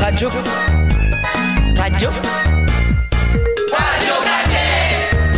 [0.00, 0.30] Radio.
[1.76, 2.10] Radio.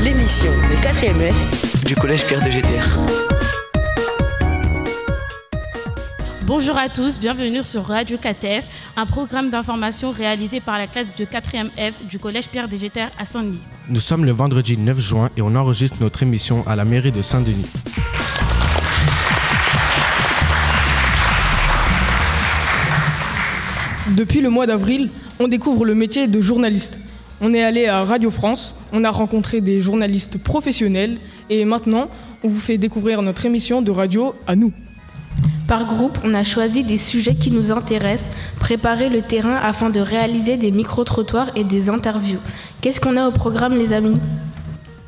[0.02, 2.80] L'émission des 4 du collège Pierre de Géter.
[6.50, 8.64] Bonjour à tous, bienvenue sur Radio KTF,
[8.96, 13.24] un programme d'information réalisé par la classe de 4e F du collège Pierre Dégéter à
[13.24, 13.60] Saint-Denis.
[13.88, 17.22] Nous sommes le vendredi 9 juin et on enregistre notre émission à la mairie de
[17.22, 17.70] Saint-Denis.
[24.16, 26.98] Depuis le mois d'avril, on découvre le métier de journaliste.
[27.40, 32.08] On est allé à Radio France, on a rencontré des journalistes professionnels et maintenant,
[32.42, 34.72] on vous fait découvrir notre émission de radio à nous.
[35.66, 40.00] Par groupe, on a choisi des sujets qui nous intéressent, préparé le terrain afin de
[40.00, 42.40] réaliser des micro-trottoirs et des interviews.
[42.80, 44.18] Qu'est-ce qu'on a au programme les amis?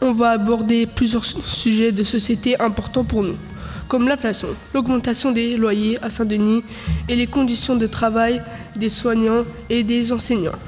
[0.01, 3.37] On va aborder plusieurs sujets de société importants pour nous,
[3.89, 6.63] comme l'inflation, l'augmentation des loyers à Saint-Denis
[7.09, 8.41] et les conditions de travail
[8.77, 10.59] des soignants et des enseignants.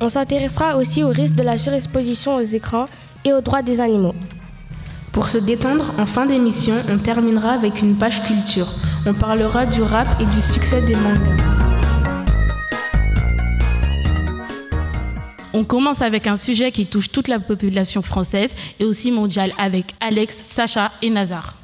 [0.00, 2.86] On s'intéressera aussi au risque de la surexposition aux écrans
[3.24, 4.14] et aux droits des animaux.
[5.14, 8.74] Pour se détendre, en fin d'émission, on terminera avec une page culture.
[9.06, 11.36] On parlera du rap et du succès des mangas.
[15.52, 19.94] On commence avec un sujet qui touche toute la population française et aussi mondiale avec
[20.00, 21.54] Alex, Sacha et Nazar.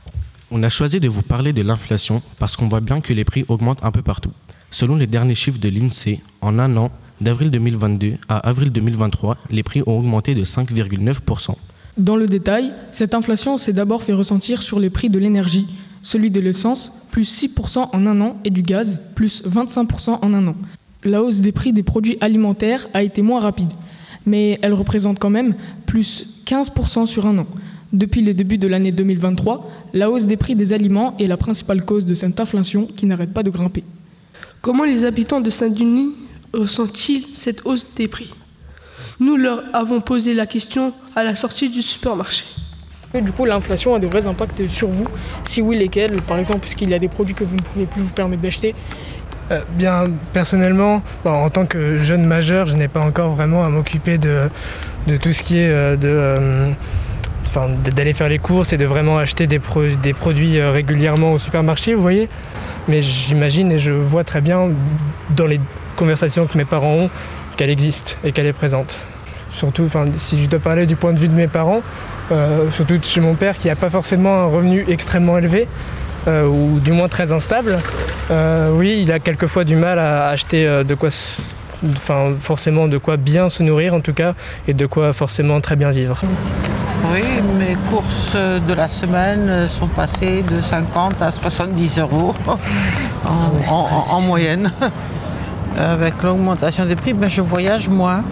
[0.52, 3.44] On a choisi de vous parler de l'inflation parce qu'on voit bien que les prix
[3.48, 4.30] augmentent un peu partout.
[4.70, 9.64] Selon les derniers chiffres de l'INSEE, en un an, d'avril 2022 à avril 2023, les
[9.64, 11.56] prix ont augmenté de 5,9%.
[11.98, 15.66] Dans le détail, cette inflation s'est d'abord fait ressentir sur les prix de l'énergie,
[16.02, 20.46] celui de l'essence, plus 6% en un an, et du gaz, plus 25% en un
[20.46, 20.54] an.
[21.04, 23.72] La hausse des prix des produits alimentaires a été moins rapide,
[24.26, 25.54] mais elle représente quand même
[25.86, 27.46] plus 15% sur un an.
[27.92, 31.84] Depuis le début de l'année 2023, la hausse des prix des aliments est la principale
[31.84, 33.82] cause de cette inflation qui n'arrête pas de grimper.
[34.62, 36.12] Comment les habitants de Saint-Denis
[36.52, 38.30] ressentent-ils cette hausse des prix?
[39.20, 42.42] Nous leur avons posé la question à la sortie du supermarché.
[43.12, 45.06] Et du coup, l'inflation a de vrais impacts sur vous.
[45.44, 46.22] Si oui, lesquels?
[46.22, 48.40] Par exemple, est-ce qu'il y a des produits que vous ne pouvez plus vous permettre
[48.40, 48.74] d'acheter?
[49.50, 53.68] Euh, bien, personnellement, bon, en tant que jeune majeur, je n'ai pas encore vraiment à
[53.68, 54.48] m'occuper de,
[55.06, 56.70] de tout ce qui est euh, de, euh,
[57.44, 61.38] enfin, d'aller faire les courses et de vraiment acheter des, pro- des produits régulièrement au
[61.38, 62.28] supermarché, vous voyez.
[62.88, 64.70] Mais j'imagine et je vois très bien
[65.36, 65.60] dans les
[65.96, 67.10] conversations que mes parents ont
[67.56, 68.96] qu'elle existe et qu'elle est présente.
[69.52, 71.80] Surtout, enfin, si je dois parler du point de vue de mes parents,
[72.32, 75.66] euh, surtout chez mon père qui n'a pas forcément un revenu extrêmement élevé,
[76.28, 77.78] euh, ou du moins très instable,
[78.30, 81.08] euh, oui, il a quelquefois du mal à acheter euh, de quoi,
[81.94, 84.34] enfin forcément de quoi bien se nourrir en tout cas,
[84.68, 86.20] et de quoi forcément très bien vivre.
[87.12, 87.22] Oui,
[87.58, 92.34] mes courses de la semaine sont passées de 50 à 70 euros
[93.26, 94.70] en, en- en moyenne.
[95.78, 98.22] Avec l'augmentation des prix, ben, je voyage moins,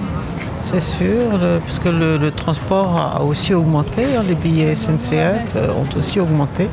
[0.70, 5.98] c'est sûr, parce que le, transport a aussi augmenté, hein, les billets SNCF euh, ont
[5.98, 6.68] aussi augmenté.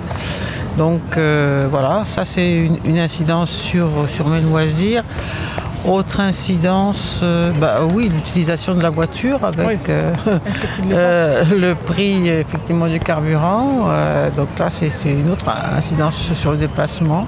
[0.78, 5.03] Donc euh, voilà, ça c'est une, incidence sur mes loisirs.
[5.88, 9.78] Autre incidence, euh, bah oui, l'utilisation de la voiture avec Oui.
[9.90, 10.13] euh,
[10.91, 13.88] euh, le prix effectivement du carburant.
[13.90, 15.45] euh, donc là, c'est une autre
[15.78, 17.28] incidence sur le déplacement.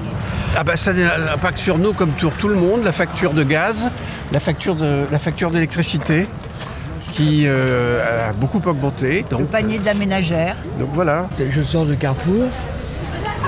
[0.55, 3.33] Ah bah ça a un impact sur nous comme sur tout le monde, la facture
[3.33, 3.91] de gaz,
[4.31, 6.27] la facture de la facture d'électricité
[7.11, 9.23] qui euh, a beaucoup augmenté.
[9.37, 10.55] Le panier de la ménagère.
[10.79, 11.27] donc voilà.
[11.37, 12.45] Je sors de Carrefour.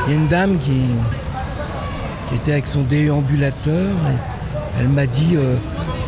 [0.05, 0.81] Il y a une dame qui,
[2.27, 3.73] qui était avec son déambulateur.
[4.07, 4.38] et
[4.79, 5.55] elle m'a dit euh,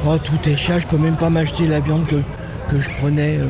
[0.08, 2.18] Oh, tout est cher, je peux même pas m'acheter la viande que,
[2.80, 3.46] je prenais euh,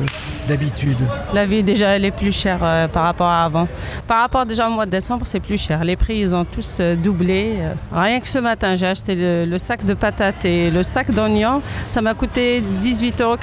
[0.48, 0.96] d'habitude.
[1.32, 3.68] La vie déjà elle est plus chère euh, par rapport à avant.
[4.08, 5.84] Par rapport déjà au mois de décembre, c'est plus cher.
[5.84, 7.58] Les prix ils ont tous doublé.
[7.92, 11.62] Rien que ce matin, j'ai acheté le, le sac de patates et le sac d'oignons.
[11.88, 13.36] Ça m'a coûté 18,98 euros.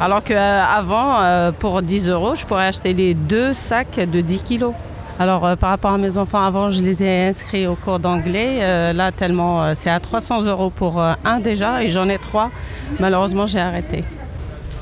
[0.00, 4.74] Alors qu'avant, pour 10 euros, je pourrais acheter les deux sacs de 10 kilos.
[5.22, 8.58] Alors euh, par rapport à mes enfants, avant je les ai inscrits au cours d'anglais.
[8.60, 12.50] Euh, là tellement euh, c'est à 300 euros pour un déjà et j'en ai trois.
[12.98, 14.02] Malheureusement j'ai arrêté.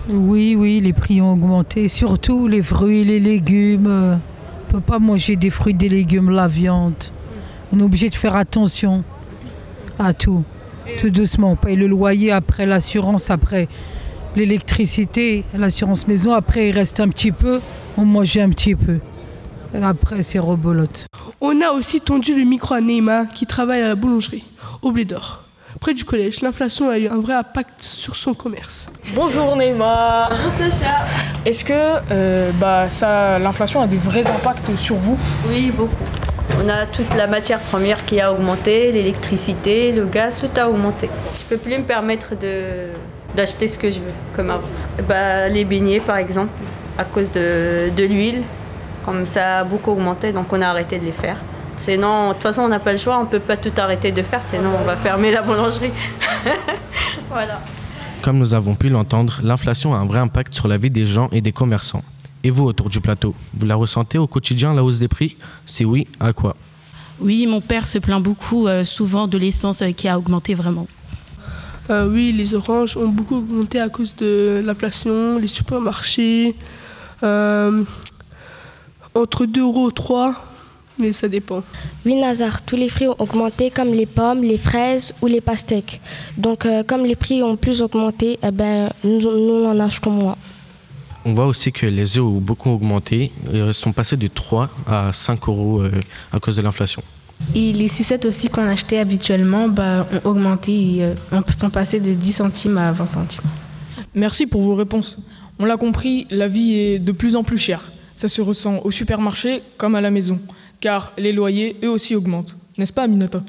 [0.08, 3.86] Oui, oui, les prix ont augmenté, surtout les fruits, les légumes.
[3.86, 6.94] On ne peut pas manger des fruits, des légumes, la viande.
[7.70, 9.04] On est obligé de faire attention
[9.98, 10.42] à tout.
[11.02, 11.50] Tout doucement.
[11.50, 13.68] On paye le loyer, après l'assurance, après
[14.36, 16.32] l'électricité, l'assurance maison.
[16.32, 17.60] Après, il reste un petit peu,
[17.98, 19.00] on mange un petit peu.
[19.82, 21.06] Après, c'est rebolote.
[21.40, 24.44] On a aussi tendu le micro à Neymar qui travaille à la boulangerie,
[24.82, 25.44] au blé d'or.
[25.80, 28.88] Près du collège, l'inflation a eu un vrai impact sur son commerce.
[29.14, 30.30] Bonjour Neymar.
[30.30, 31.06] Bonjour Sacha.
[31.46, 35.18] Est-ce que euh, bah, ça, l'inflation a des vrais impacts sur vous?
[35.48, 35.94] Oui, beaucoup.
[36.62, 41.08] On a toute la matière première qui a augmenté, l'électricité, le gaz, tout a augmenté.
[41.38, 42.88] Je peux plus me permettre de,
[43.34, 44.68] d'acheter ce que je veux, comme avant.
[45.08, 46.52] Bah, les beignets, par exemple,
[46.98, 48.42] à cause de, de l'huile,
[49.10, 51.36] comme ça a beaucoup augmenté, donc on a arrêté de les faire.
[51.76, 54.12] Sinon, de toute façon, on n'a pas le choix, on ne peut pas tout arrêter
[54.12, 55.90] de faire, sinon on va fermer la boulangerie.
[57.28, 57.60] voilà.
[58.22, 61.28] Comme nous avons pu l'entendre, l'inflation a un vrai impact sur la vie des gens
[61.32, 62.04] et des commerçants.
[62.44, 65.36] Et vous, autour du plateau, vous la ressentez au quotidien, la hausse des prix?
[65.66, 66.54] Si oui, à quoi?
[67.18, 70.86] Oui, mon père se plaint beaucoup euh, souvent de l'essence euh, qui a augmenté vraiment.
[71.90, 76.54] Euh, oui, les oranges ont beaucoup augmenté à cause de l'inflation, les supermarchés.
[77.22, 77.84] Euh,
[79.14, 80.34] entre 2 euros et 3,
[80.98, 81.62] mais ça dépend.
[82.04, 86.00] Oui, Nazar, tous les fruits ont augmenté comme les pommes, les fraises ou les pastèques.
[86.36, 90.36] Donc, euh, comme les prix ont plus augmenté, eh ben, nous, nous en achetons moins.
[91.24, 95.12] On voit aussi que les œufs ont beaucoup augmenté, euh, sont passés de 3 à
[95.12, 95.90] 5 euros euh,
[96.32, 97.02] à cause de l'inflation.
[97.54, 102.00] Et les sucettes aussi qu'on achetait habituellement bah, ont augmenté et euh, on- sont passés
[102.00, 103.40] de 10 centimes à 20 centimes.
[104.14, 105.18] Merci pour vos réponses.
[105.58, 107.92] On l'a compris, la vie est de plus en plus chère.
[108.20, 110.38] Ça se ressent au supermarché comme à la maison,
[110.78, 112.54] car les loyers, eux aussi, augmentent.
[112.76, 113.42] N'est-ce pas, Aminata?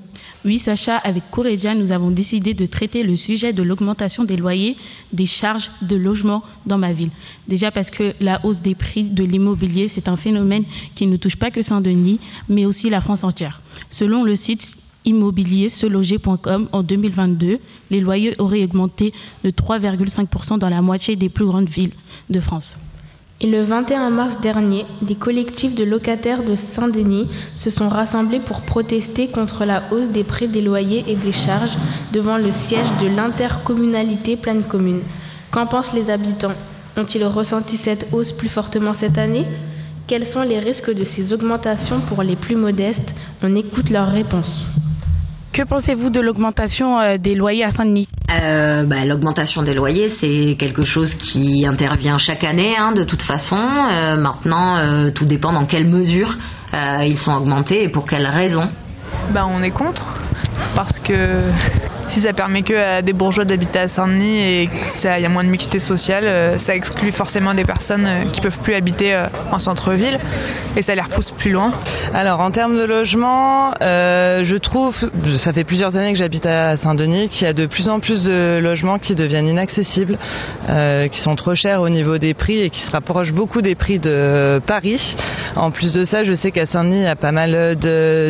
[0.46, 4.78] Oui, Sacha, avec Corédia, nous avons décidé de traiter le sujet de l'augmentation des loyers,
[5.12, 7.10] des charges de logement dans ma ville.
[7.50, 10.64] Déjà parce que la hausse des prix de l'immobilier, c'est un phénomène
[10.96, 13.60] qui ne touche pas que Saint-Denis, mais aussi la France entière.
[13.90, 14.70] Selon le site
[15.04, 17.60] immobilier seloger.com, en 2022,
[17.90, 19.12] les loyers auraient augmenté
[19.44, 21.92] de 3,5% dans la moitié des plus grandes villes
[22.30, 22.78] de France.
[23.44, 28.62] Et le 21 mars dernier, des collectifs de locataires de Saint-Denis se sont rassemblés pour
[28.62, 31.76] protester contre la hausse des prix des loyers et des charges
[32.14, 35.02] devant le siège de l'intercommunalité Pleine Commune.
[35.50, 36.54] Qu'en pensent les habitants?
[36.96, 39.48] Ont-ils ressenti cette hausse plus fortement cette année?
[40.06, 43.16] Quels sont les risques de ces augmentations pour les plus modestes?
[43.42, 44.66] On écoute leurs réponses.
[45.54, 48.08] Que pensez-vous de l'augmentation euh, des loyers à Saint-Denis?
[48.32, 53.22] Euh, bah, L'augmentation des loyers, c'est quelque chose qui intervient chaque année, hein, de toute
[53.24, 53.58] façon.
[53.60, 56.34] Euh, maintenant, euh, tout dépend dans quelle mesure
[56.74, 58.70] euh, ils sont augmentés et pour quelles raisons.
[59.34, 60.22] Bah, on est contre
[60.74, 61.42] parce que
[62.08, 65.44] si ça permet que à des bourgeois d'habiter à Saint-Denis et qu'il y a moins
[65.44, 69.26] de mixité sociale, euh, ça exclut forcément des personnes euh, qui peuvent plus habiter euh,
[69.52, 70.18] en centre-ville
[70.76, 71.72] et ça les repousse plus loin.
[72.14, 74.96] Alors en termes de logement, euh, je trouve,
[75.44, 78.24] ça fait plusieurs années que j'habite à Saint-Denis, qu'il y a de plus en plus
[78.24, 80.18] de logements qui deviennent inaccessibles,
[80.70, 83.76] euh, qui sont trop chers au niveau des prix et qui se rapprochent beaucoup des
[83.76, 85.02] prix de Paris.
[85.56, 87.76] En plus de ça, je sais qu'à Saint-Denis, il y a pas mal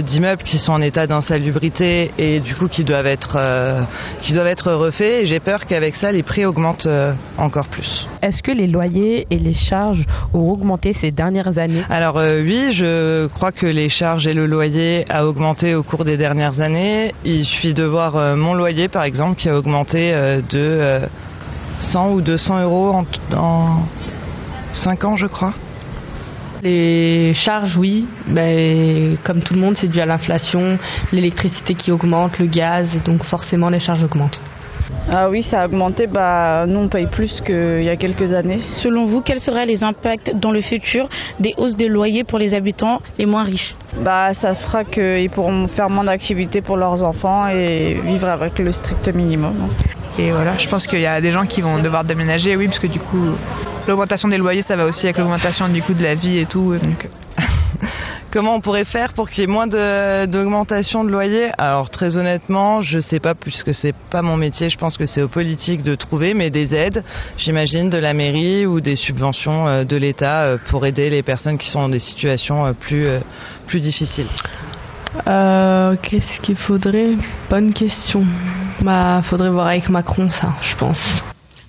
[0.03, 3.60] d'immeubles qui sont en état d'insalubrité et du coup qui doivent être, euh,
[4.21, 5.23] qui doivent être refaits.
[5.23, 8.07] Et j'ai peur qu'avec ça, les prix augmentent euh, encore plus.
[8.21, 11.83] Est-ce que les loyers et les charges ont augmenté ces dernières années?
[11.89, 16.05] Alors euh, oui, je crois que les charges et le loyer a augmenté au cours
[16.05, 17.13] des dernières années.
[17.23, 21.07] Il suffit de voir euh, mon loyer par exemple qui a augmenté euh, de euh,
[21.91, 23.05] 100 ou 200 euros en,
[23.35, 23.83] en
[24.83, 25.53] 5 ans je crois.
[26.63, 30.77] Les charges, oui, mais comme tout le monde, c'est dû à l'inflation,
[31.11, 34.39] l'électricité qui augmente, le gaz, donc forcément les charges augmentent.
[35.09, 36.05] Ah oui, ça a augmenté.
[36.05, 38.59] Bah, nous, on paye plus qu'il y a quelques années.
[38.73, 41.09] Selon vous, quels seraient les impacts dans le futur
[41.39, 43.75] des hausses des loyers pour les habitants les moins riches?
[44.03, 48.71] Bah, ça fera qu'ils pourront faire moins d'activités pour leurs enfants et vivre avec le
[48.71, 49.55] strict minimum.
[50.19, 52.79] Et voilà, je pense qu'il y a des gens qui vont devoir déménager, oui, parce
[52.79, 53.25] que du coup,
[53.87, 56.73] l'augmentation des loyers, ça va aussi avec l'augmentation du coût de la vie et tout.
[56.73, 57.09] Donc,
[58.31, 62.81] Comment on pourrait faire pour qu'il y ait moins d'augmentation de, loyer Alors très honnêtement,
[62.81, 64.69] je sais pas puisque c'est pas mon métier.
[64.69, 67.03] Je pense que c'est aux politiques de trouver, mais des aides,
[67.37, 71.57] j'imagine, de la mairie ou des subventions euh, de l'État euh, pour aider les personnes
[71.57, 73.19] qui sont dans des situations euh, plus euh,
[73.67, 74.29] plus difficiles.
[75.27, 77.15] Euh, Qu'est-ce qu'il faudrait?
[77.49, 78.25] Bonne question.
[78.81, 81.21] Bah, faudrait voir avec Macron ça, je pense.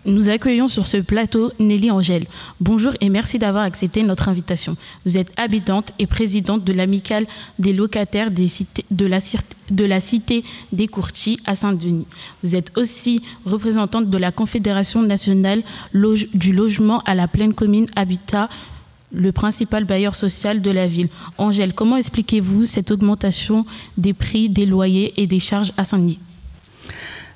[0.04, 2.26] Nous accueillons sur ce plateau Nelly Angèle.
[2.60, 4.76] Bonjour et merci d'avoir accepté notre invitation.
[5.06, 7.24] Vous êtes habitante et présidente de l'amicale
[7.60, 12.08] des locataires de, la, cité des Courtis à Saint-Denis.
[12.42, 15.62] Vous êtes aussi représentante de la Confédération nationale
[16.34, 18.48] du logement à la pleine commune Habitat,
[19.12, 21.10] le principal bailleur social de la ville.
[21.38, 23.64] Angèle, comment expliquez-vous cette augmentation
[23.98, 26.18] des prix des loyers et des charges à Saint-Denis?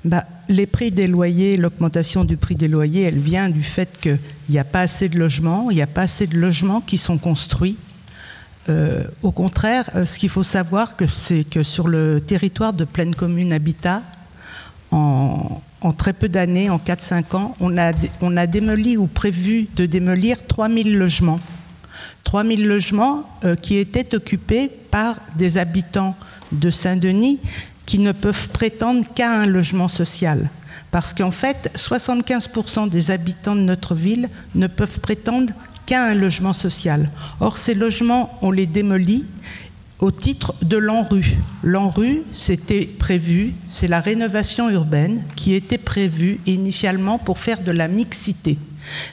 [0.06, 4.20] Bah, les prix des loyers, l'augmentation du prix des loyers, elle vient du fait qu'il
[4.48, 7.18] n'y a pas assez de logements, il n'y a pas assez de logements qui sont
[7.18, 7.76] construits.
[8.68, 13.16] Euh, au contraire, euh, ce qu'il faut savoir, c'est que sur le territoire de pleine
[13.16, 14.02] commune Habitat,
[14.92, 15.60] en,
[15.98, 20.46] très peu d'années, en 4-5 ans, on a, on a démoli ou prévu de démolir
[20.46, 21.40] 3000 logements.
[22.22, 26.14] 3000 logements euh, qui étaient occupés par des habitants
[26.52, 27.40] de Saint-Denis
[27.86, 30.50] qui ne peuvent prétendre qu'à un logement social.
[30.90, 35.52] Parce qu'en fait, 75% des habitants de notre ville ne peuvent prétendre
[35.86, 37.10] qu'à un logement social.
[37.40, 39.24] Or, ces logements, on les démolit
[39.98, 41.36] au titre de l'ANRU.
[41.62, 47.88] L'ANRU, c'était prévu, c'est la rénovation urbaine qui était prévue initialement pour faire de la
[47.88, 48.58] mixité.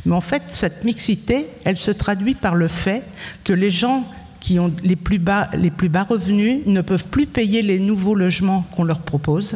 [0.05, 3.03] Mais en fait, cette mixité, elle se traduit par le fait
[3.43, 4.05] que les gens
[4.43, 8.13] qui ont les plus bas, les plus bas revenus ne peuvent plus payer les nouveaux
[8.13, 9.55] logements qu'on leur propose.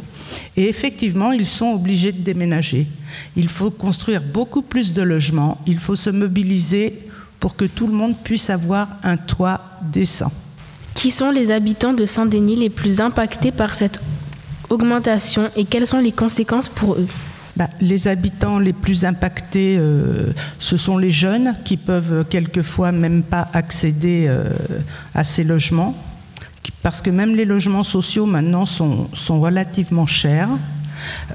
[0.56, 2.88] Et effectivement, ils sont obligés de déménager.
[3.36, 5.60] Il faut construire beaucoup plus de logements.
[5.68, 6.98] Il faut se mobiliser
[7.42, 10.32] pour que tout le monde puisse avoir un toit décent.
[10.96, 14.00] Qui sont les habitants de Saint-Denis les plus impactés par cette
[14.70, 17.08] augmentation et quelles sont les conséquences pour eux?
[17.58, 23.24] Bah, les habitants les plus impactés, euh, ce sont les jeunes qui peuvent quelquefois même
[23.24, 24.52] pas accéder euh,
[25.16, 25.96] à ces logements,
[26.84, 30.50] parce que même les logements sociaux maintenant sont, sont relativement chers.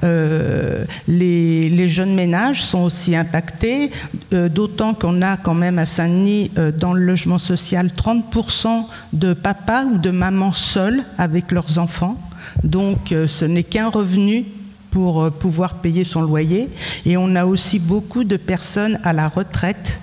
[0.05, 3.91] Euh, les, jeunes ménages sont aussi impactés,
[4.31, 9.99] d'autant qu'on a quand même à Saint-Denis, dans le logement social, 30% de papas ou
[9.99, 12.17] de mamans seuls avec leurs enfants.
[12.63, 14.47] Donc ce n'est qu'un revenu
[14.93, 16.69] pour pouvoir payer son loyer.
[17.05, 19.99] Et on a aussi beaucoup de personnes à la retraite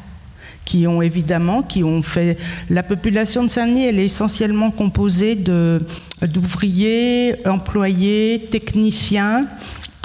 [0.66, 2.38] qui ont évidemment, qui ont fait.
[2.70, 5.36] La population de Saint-Denis, elle est essentiellement composée
[6.22, 9.48] d'ouvriers, employés, techniciens.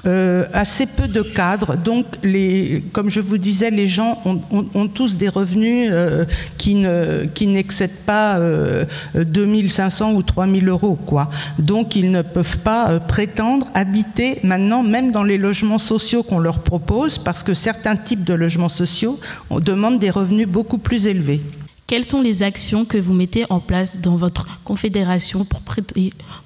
[0.06, 1.76] Euh, assez peu de cadres.
[1.76, 6.26] Donc, les, comme je vous disais, les gens ont, tous des revenus euh,
[6.58, 8.84] qui, ne, qui n'excèdent pas euh,
[9.14, 10.98] 2500 ou 3000 euros.
[11.06, 11.30] Quoi.
[11.58, 16.38] Donc, ils ne peuvent pas euh, prétendre habiter maintenant, même dans les logements sociaux qu'on
[16.38, 19.18] leur propose, parce que certains types de logements sociaux
[19.50, 21.40] on demande des revenus beaucoup plus élevés.
[21.86, 25.46] Quelles sont les actions que vous mettez en place dans votre confédération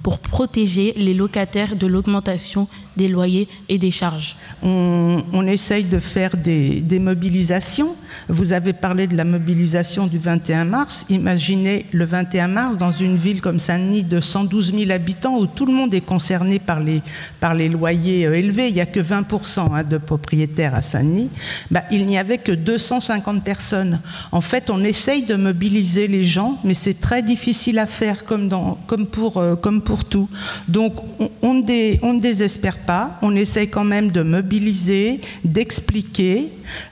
[0.02, 2.66] pour protéger les locataires de l'augmentation
[2.98, 7.94] des loyers et des charges on, essaye de faire des, mobilisations.
[8.28, 11.06] Vous avez parlé de la mobilisation du 21 mars.
[11.08, 15.64] Imaginez le 21 mars dans une ville comme Saint-Denis de 112 000 habitants où tout
[15.64, 18.68] le monde est concerné par les, loyers euh, élevés.
[18.68, 21.30] Il n'y a que 20% hein, de propriétaires à Saint-Denis.
[21.70, 24.00] Bah, il n'y avait que 250 personnes.
[24.32, 28.50] En fait, on essaye de mobiliser les gens, mais c'est très difficile à faire comme,
[28.52, 30.28] euh, pour tout.
[30.66, 30.94] Donc,
[31.42, 32.87] on ne désespère pas.
[33.22, 36.48] On essaye quand même de mobiliser d'expliquer.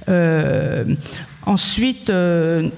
[0.08, 0.84] Euh,
[1.44, 2.68] ensuite, euh,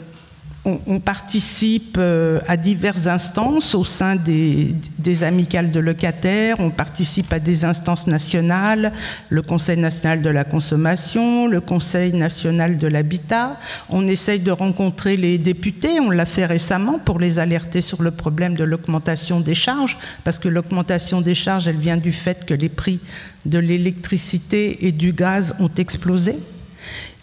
[0.87, 7.33] on, participe euh, à diverses instances au sein des, des, amicales de locataires, on participe
[7.33, 8.93] à des instances nationales,
[9.29, 13.57] le Conseil national de la consommation, le Conseil national de l'habitat.
[13.89, 18.11] On essaye de rencontrer les députés, on l'a fait récemment pour les alerter sur le
[18.11, 22.55] problème de l'augmentation des charges, parce que l'augmentation des charges, elle vient du fait que
[22.55, 23.01] les prix
[23.47, 26.37] de l'électricité et du gaz ont explosé.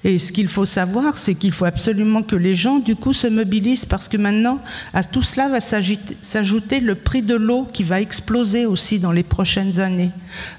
[0.06, 3.26] Et ce qu'il faut savoir, c'est qu'il faut absolument que les gens, du coup, se
[3.26, 4.60] mobilisent parce que maintenant,
[4.94, 9.24] à tout cela va s'ajouter le prix de l'eau qui va exploser aussi dans les
[9.24, 10.12] prochaines années.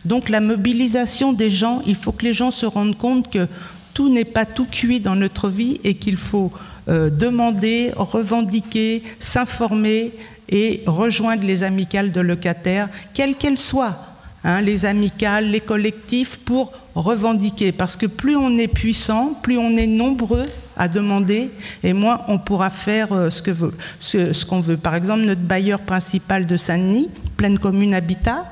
[0.04, 3.46] Donc la mobilisation des gens, il faut que les gens se rendent compte que
[3.94, 6.50] tout n'est pas tout cuit dans notre vie et qu'il faut
[6.88, 10.10] euh, demander, revendiquer, s'informer
[10.48, 14.05] et rejoindre les amicales de locataires, quelles qu'elles soient
[14.46, 17.72] hein, les amicales, les collectifs, pour revendiquer.
[17.72, 21.50] Parce que plus on est puissant, plus on est nombreux à demander,
[21.82, 24.76] et moins on pourra faire euh, ce qu'on veut.
[24.76, 28.44] Par exemple, notre bailleur principal de Saint-Denis, pleine commune Habitat,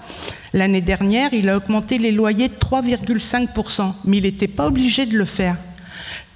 [0.53, 5.17] l'année dernière, il a augmenté les loyers de 3,5%, mais il n'était pas obligé de
[5.17, 5.57] le faire.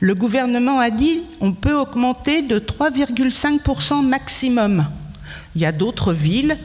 [0.01, 4.87] Le gouvernement a dit on peut augmenter de 3,5% maximum.
[5.57, 6.57] Il y a d'autres villes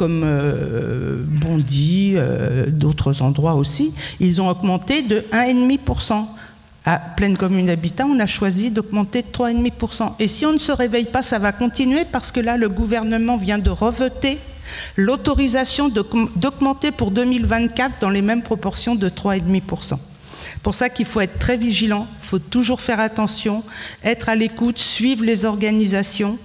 [0.00, 6.24] comme euh, Bondy, euh, d'autres endroits aussi, ils ont augmenté de 1,5%.
[6.86, 10.12] À pleine commune d'habitat, on a choisi d'augmenter de 3,5%.
[10.18, 13.36] Et si on ne se réveille pas, ça va continuer parce que là, le gouvernement
[13.36, 14.38] vient de revoter
[14.96, 19.98] l'autorisation d'augmenter pour 2024 dans les mêmes proportions de 3,5%.
[20.62, 23.64] Pour ça qu'il faut être très vigilant, il faut toujours faire attention,
[24.02, 26.38] être à l'écoute, suivre les organisations,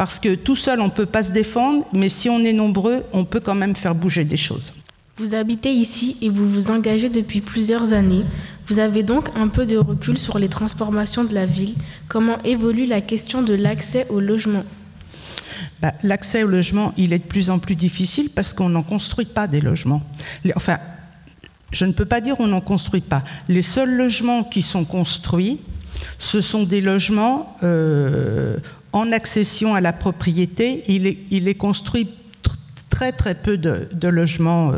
[0.00, 3.02] parce que tout seul, on ne peut pas se défendre, mais si on est nombreux,
[3.12, 4.72] on peut quand même faire bouger des choses.
[5.18, 8.24] Vous habitez ici et vous vous engagez depuis plusieurs années.
[8.66, 11.74] Vous avez donc un peu de recul sur les transformations de la ville.
[12.08, 14.64] Comment évolue la question de l'accès au logement?
[15.82, 19.26] Bah, L'accès au logement, il est de plus en plus difficile parce qu'on n'en construit
[19.26, 20.02] pas des logements.
[20.56, 20.78] Enfin,
[21.72, 23.22] je ne peux pas dire on n'en construit pas.
[23.50, 25.60] Les seuls logements qui sont construits,
[26.16, 28.56] ce sont des logements euh,
[28.92, 30.84] en accession à la propriété.
[30.88, 32.08] Il est, construit
[32.88, 34.72] très très peu de, logements,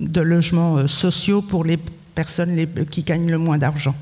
[0.00, 1.78] logements euh, sociaux pour les
[2.14, 3.94] personnes qui gagnent le moins d'argent.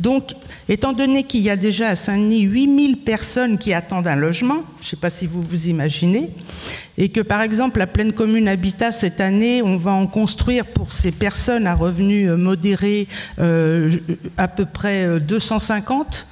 [0.00, 0.32] Donc,
[0.68, 4.86] étant donné qu'il y a déjà à Saint-Denis 8000 personnes qui attendent un logement, je
[4.86, 6.30] ne sais pas si vous vous imaginez,
[6.98, 10.92] et que par exemple la pleine commune Habitat cette année, on va en construire pour
[10.92, 13.08] ces personnes à revenus euh, modérés
[13.40, 13.90] euh,
[14.36, 16.26] à peu près 250.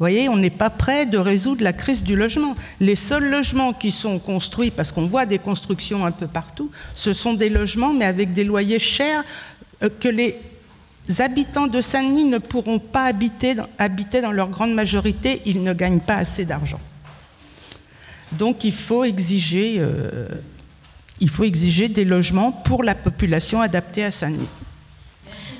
[0.00, 2.54] Euh, vous voyez, on n'est pas prêt de résoudre la crise du logement.
[2.80, 7.12] Les seuls logements qui sont construits, parce qu'on voit des constructions un peu partout, ce
[7.12, 9.24] sont des logements, mais avec des loyers chers
[10.00, 10.36] que les
[11.18, 13.54] habitants de Saint-Denis ne pourront pas habiter,
[14.22, 16.80] dans leur grande majorité, ils ne gagnent pas assez d'argent.
[18.32, 20.28] Donc il faut, exiger, euh,
[21.20, 24.46] il faut exiger des logements pour la population adaptée à Saint-Denis.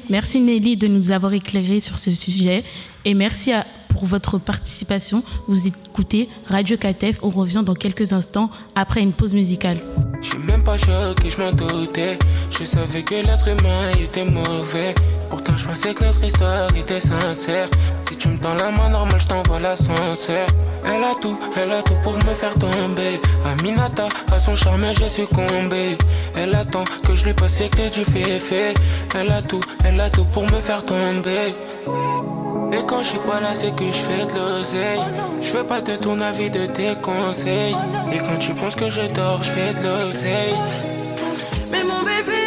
[0.08, 2.64] Merci Nelly de nous avoir éclairé sur ce sujet
[3.04, 3.52] et merci
[3.90, 5.22] pour votre participation.
[5.48, 9.82] Vous écoutez Radio KTF, on revient dans quelques instants après une pause musicale.
[10.20, 12.18] Je suis même pas choqué, je m'en doutais.
[12.50, 14.94] Je savais que l'être humain était mauvais.
[15.30, 17.68] Pourtant, je pensais que notre histoire était sincère.
[18.08, 20.46] Si tu me tends la main normal, je t'envoie l'ascenseur.
[20.84, 23.20] Elle a tout, elle a tout pour me faire tomber.
[23.44, 25.96] Aminata, à son charme, j'ai succombé.
[26.36, 28.74] Elle attend que je lui passe les clés du fait.
[29.14, 31.54] Elle a tout, elle a tout pour me faire tomber.
[32.72, 35.02] Et quand je suis pas là, c'est que je fais de l'oseille.
[35.40, 37.76] Je fais pas de ton avis, de tes conseils.
[38.12, 40.54] Et quand tu penses que je dors, je fais de l'oseille.
[41.70, 42.39] Mais mon bébé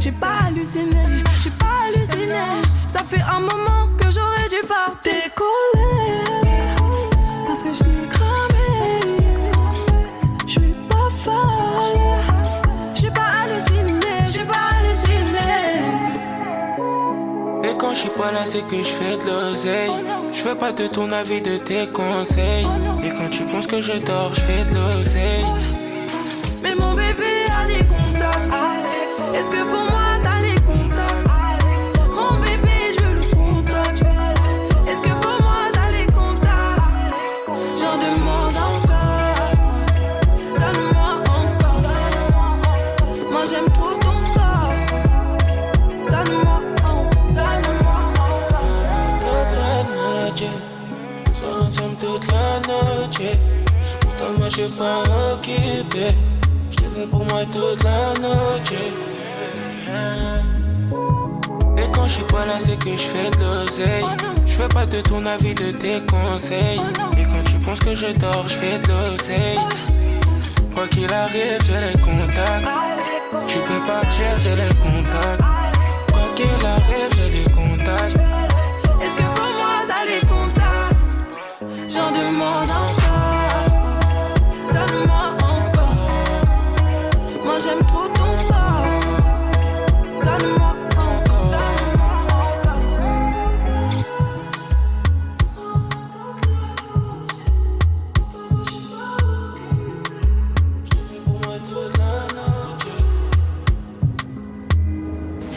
[0.00, 2.62] J'ai pas halluciné, j'ai pas halluciné.
[2.88, 5.02] Ça fait un moment que j'aurais dû partir.
[5.02, 5.30] T'es
[7.46, 9.00] parce que je t'ai cramé.
[10.46, 12.20] Je suis pas folle,
[12.94, 15.38] j'ai pas halluciné, j'ai pas halluciné.
[17.64, 19.92] Et quand je suis pas là, c'est que je fais de l'oseille.
[20.32, 22.66] Je fais pas de ton avis, de tes conseils.
[23.04, 25.73] Et quand tu penses que je dors, je fais de l'oseille.
[29.34, 31.26] Est-ce que pour moi t'as les contacts?
[32.08, 34.02] Mon bébé, je veux le contact.
[34.88, 36.80] Est-ce que pour moi t'as les contacts?
[37.80, 39.52] J'en demande encore.
[40.60, 41.82] Donne-moi encore.
[43.32, 44.74] Moi j'aime trop ton corps.
[46.10, 47.10] Donne-moi encore.
[47.38, 47.98] Donne-moi
[48.30, 48.82] encore.
[49.24, 50.48] Toute la nuit,
[51.26, 53.36] nous ensemble toute la nuit.
[54.00, 56.06] Pourtant moi je suis pas occupé
[57.10, 59.03] pour moi toute la nuit.
[62.06, 64.04] Je suis pas là, c'est que je fais de l'oseille.
[64.46, 66.80] Je fais pas de ton avis, de tes conseils.
[67.18, 69.58] Et quand tu penses que je dors, je fais de l'oseille.
[70.74, 72.66] Quoi qu'il arrive, j'ai les contacts.
[73.46, 75.42] Tu peux partir, j'ai les contacts.
[76.12, 78.33] Quoi qu'il arrive, j'ai les contacts.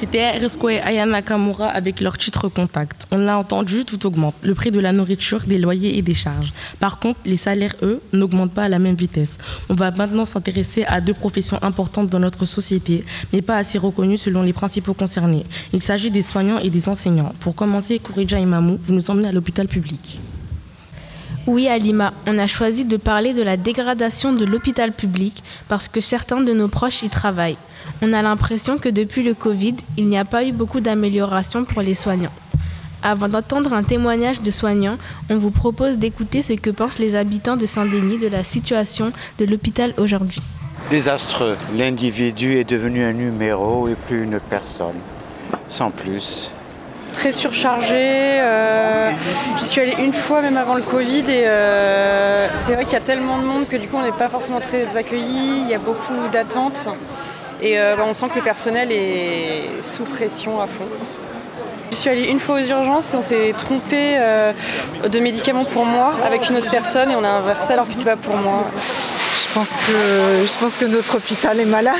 [0.09, 0.39] C'était
[0.69, 3.05] et Aya Nakamura avec leur titre Contact.
[3.11, 4.35] On l'a entendu, tout augmente.
[4.41, 6.53] Le prix de la nourriture, des loyers et des charges.
[6.79, 9.37] Par contre, les salaires, eux, n'augmentent pas à la même vitesse.
[9.67, 14.17] On va maintenant s'intéresser à deux professions importantes dans notre société, mais pas assez reconnues
[14.17, 15.45] selon les principaux concernés.
[15.73, 17.33] Il s'agit des soignants et des enseignants.
[17.41, 20.19] Pour commencer, Kouridja Imamou, vous nous emmenez à l'hôpital public.
[21.47, 26.01] Oui, Alima, on a choisi de parler de la dégradation de l'hôpital public parce que
[26.01, 27.57] certains de nos proches y travaillent.
[28.01, 31.81] On a l'impression que depuis le Covid, il n'y a pas eu beaucoup d'amélioration pour
[31.81, 32.33] les soignants.
[33.01, 34.97] Avant d'entendre un témoignage de soignants,
[35.29, 39.45] on vous propose d'écouter ce que pensent les habitants de Saint-Denis de la situation de
[39.45, 40.41] l'hôpital aujourd'hui.
[40.89, 41.55] Désastreux.
[41.77, 44.99] L'individu est devenu un numéro et plus une personne.
[45.69, 46.51] Sans plus.
[47.17, 47.95] Très surchargé.
[47.95, 49.09] Euh,
[49.57, 52.97] J'y suis allée une fois même avant le Covid et euh, c'est vrai qu'il y
[52.97, 55.61] a tellement de monde que du coup on n'est pas forcément très accueillis.
[55.61, 56.87] Il y a beaucoup d'attentes.
[57.59, 60.85] Et euh, bah, on sent que le personnel est sous pression à fond.
[61.91, 64.19] suis allée une fois aux urgences et on s'est trompé
[65.11, 68.11] de médicaments pour moi avec une autre personne et on a inversé alors que c'était
[68.11, 68.63] pas pour moi.
[69.63, 71.95] Je pense que, notre hôpital est malade.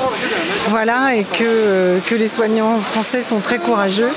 [0.68, 4.10] voilà, et que, que les soignants français sont très courageux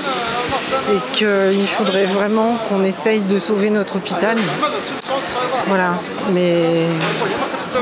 [0.90, 4.36] et qu'il faudrait vraiment qu'on essaye de sauver notre hôpital.
[5.68, 5.94] Voilà,
[6.32, 6.86] mais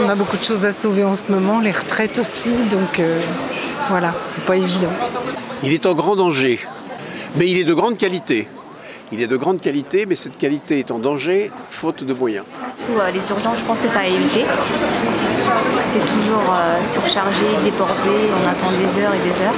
[0.04, 3.18] on a beaucoup de choses à sauver en ce moment, les retraites aussi, donc euh,
[3.88, 4.92] voilà, c'est pas évident.
[5.62, 6.60] Il est en grand danger,
[7.36, 8.48] mais il est de grande qualité.
[9.12, 12.44] Il est de grande qualité, mais cette qualité est en danger faute de moyens.
[12.86, 14.44] Tout, euh, les urgences, je pense que ça a évité.
[14.44, 19.54] Parce que c'est toujours euh, surchargé, débordé, on attend des heures et des heures.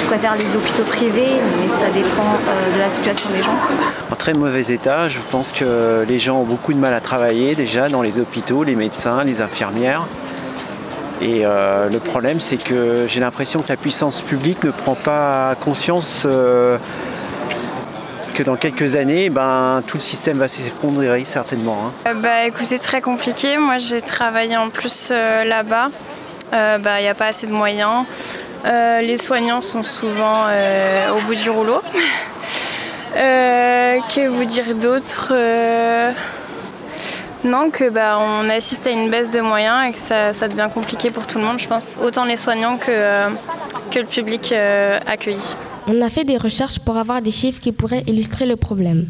[0.00, 3.56] Je préfère les hôpitaux privés, mais ça dépend euh, de la situation des gens.
[4.10, 7.54] En très mauvais état, je pense que les gens ont beaucoup de mal à travailler
[7.54, 10.06] déjà dans les hôpitaux, les médecins, les infirmières.
[11.22, 15.54] Et euh, le problème, c'est que j'ai l'impression que la puissance publique ne prend pas
[15.60, 16.78] conscience euh,
[18.32, 21.86] que dans quelques années, ben, tout le système va s'effondrer certainement.
[21.86, 22.10] hein.
[22.10, 23.56] Euh, Bah écoutez, très compliqué.
[23.58, 25.90] Moi j'ai travaillé en plus euh, là-bas.
[26.52, 28.04] Euh, bah, Il n'y a pas assez de moyens.
[28.64, 31.80] Euh, les soignants sont souvent euh, au bout du rouleau.
[33.14, 36.10] Euh, que vous dire d'autre Euh,
[37.44, 40.68] Non, que bah, on assiste à une baisse de moyens et que ça, ça devient
[40.72, 41.98] compliqué pour tout le monde, je pense.
[42.02, 43.28] Autant les soignants que, euh,
[43.90, 45.54] que le public euh, accueilli.
[45.88, 49.08] On a fait des recherches pour avoir des chiffres qui pourraient illustrer le problème.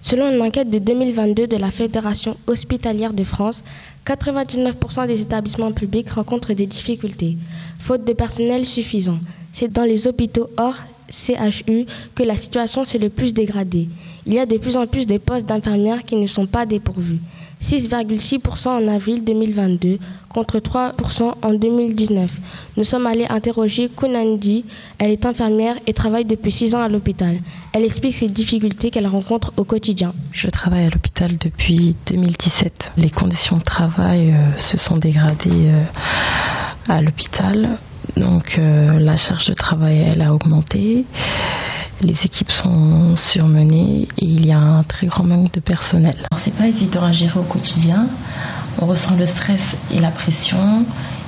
[0.00, 3.62] Selon une enquête de 2022 de la Fédération hospitalière de France,
[4.06, 7.36] 99% des établissements publics rencontrent des difficultés,
[7.78, 9.18] faute de personnel suffisant.
[9.52, 10.76] C'est dans les hôpitaux hors
[11.10, 11.84] CHU
[12.14, 13.88] que la situation s'est le plus dégradée.
[14.26, 17.18] Il y a de plus en plus de postes d'infirmières qui ne sont pas dépourvus.
[17.64, 19.98] 6,6% en avril 2022
[20.28, 22.30] contre 3% en 2019.
[22.76, 24.66] Nous sommes allés interroger Kunandi.
[24.98, 27.36] Elle est infirmière et travaille depuis 6 ans à l'hôpital.
[27.72, 30.12] Elle explique ces difficultés qu'elle rencontre au quotidien.
[30.32, 32.90] Je travaille à l'hôpital depuis 2017.
[32.98, 35.84] Les conditions de travail euh, se sont dégradées euh,
[36.88, 37.78] à l'hôpital.
[38.16, 41.04] Donc euh, la charge de travail elle a augmenté.
[42.00, 46.16] Les équipes sont surmenées et il y a un très grand manque de personnel.
[46.44, 48.08] C'est pas évident à gérer au quotidien.
[48.80, 50.84] On ressent le stress et la pression.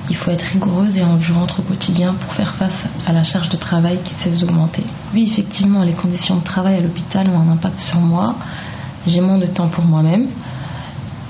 [0.09, 3.57] Il faut être rigoureuse et endurante au quotidien pour faire face à la charge de
[3.57, 4.83] travail qui cesse d'augmenter.
[5.13, 8.35] Oui, effectivement, les conditions de travail à l'hôpital ont un impact sur moi.
[9.05, 10.27] J'ai moins de temps pour moi-même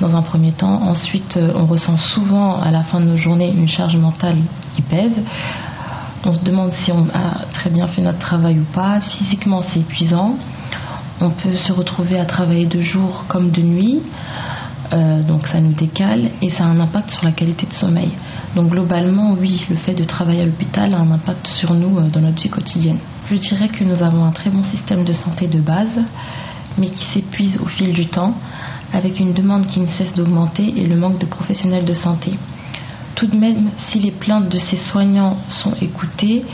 [0.02, 0.82] dans un premier temps.
[0.84, 4.38] Ensuite, euh, on ressent souvent à la fin de nos journées une charge mentale
[4.76, 5.14] qui pèse.
[6.26, 9.00] On se demande si on a très bien fait notre travail ou pas.
[9.02, 10.36] Physiquement, c'est épuisant.
[11.22, 14.02] On peut se retrouver à travailler de jour comme de nuit.
[14.94, 18.12] Euh, donc ça nous décale et ça a un impact sur la qualité de sommeil.
[18.56, 22.10] Donc globalement, oui, le fait de travailler à l'hôpital a un impact sur nous euh,
[22.10, 23.00] dans notre vie quotidienne.
[23.30, 26.00] Je dirais que nous avons un très bon système de santé de base,
[26.78, 28.34] mais qui s'épuise au fil du temps,
[28.94, 32.32] avec une demande qui ne cesse d'augmenter et le manque de professionnels de santé.
[33.16, 36.46] Tout de même, si les plaintes de ces soignants sont écoutées,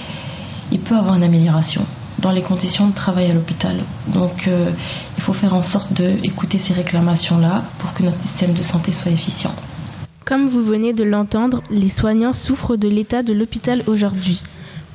[0.72, 1.86] il peut y avoir une amélioration
[2.20, 3.84] dans les conditions de travail à l'hôpital.
[4.08, 4.72] Donc euh,
[5.18, 9.12] il faut faire en sorte d'écouter ces réclamations-là pour que notre système de santé soit
[9.12, 9.54] efficient.
[10.26, 14.42] Comme vous venez de l'entendre, les soignants souffrent de l'état de l'hôpital aujourd'hui.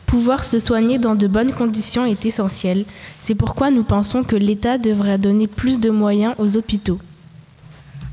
[0.07, 2.87] Pouvoir se soigner dans de bonnes conditions est essentiel.
[3.21, 6.99] C'est pourquoi nous pensons que l'État devrait donner plus de moyens aux hôpitaux.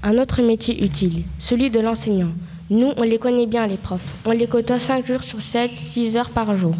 [0.03, 2.31] Un autre métier utile, celui de l'enseignant.
[2.69, 4.15] Nous, on les connaît bien, les profs.
[4.25, 6.75] On les côtoie 5 jours sur 7, 6 heures par jour.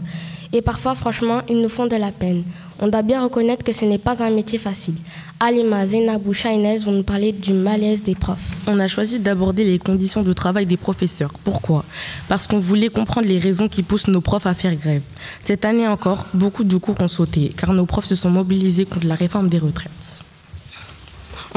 [0.54, 2.44] Et parfois, franchement, ils nous font de la peine.
[2.80, 4.96] On doit bien reconnaître que ce n'est pas un métier facile.
[5.40, 8.58] Alima, Zenabou, Shainez vont nous parler du malaise des profs.
[8.68, 11.32] On a choisi d'aborder les conditions de travail des professeurs.
[11.44, 11.86] Pourquoi?
[12.28, 15.04] Parce qu'on voulait comprendre les raisons qui poussent nos profs à faire grève.
[15.42, 19.08] Cette année encore, beaucoup de cours ont sauté, car nos profs se sont mobilisés contre
[19.08, 20.25] la réforme des retraites.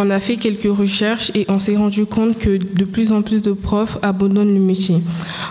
[0.00, 3.42] On a fait quelques recherches et on s'est rendu compte que de plus en plus
[3.42, 5.02] de profs abandonnent le métier.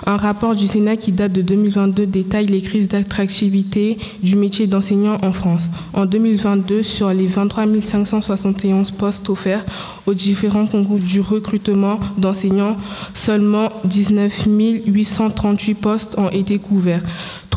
[0.05, 5.17] Un rapport du Sénat qui date de 2022 détaille les crises d'attractivité du métier d'enseignant
[5.21, 5.63] en France.
[5.93, 9.65] En 2022, sur les 23 571 postes offerts
[10.07, 12.77] aux différents concours du recrutement d'enseignants,
[13.13, 14.47] seulement 19
[14.87, 17.03] 838 postes ont été couverts.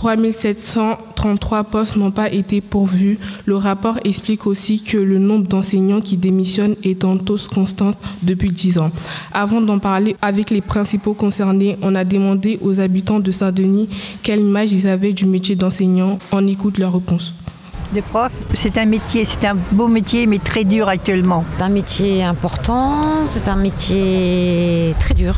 [0.01, 3.19] 3 733 postes n'ont pas été pourvus.
[3.45, 8.49] Le rapport explique aussi que le nombre d'enseignants qui démissionnent est en hausse constante depuis
[8.49, 8.91] 10 ans.
[9.33, 13.89] Avant d'en parler avec les principaux concernés, on a demandé aux habitants de Saint-Denis
[14.23, 16.19] quelle image ils avaient du métier d'enseignant.
[16.33, 17.35] On écoute leur réponse.
[17.95, 21.45] De prof, c'est un métier, c'est un beau métier, mais très dur actuellement.
[21.57, 22.93] C'est un métier important,
[23.25, 25.35] c'est un métier très dur.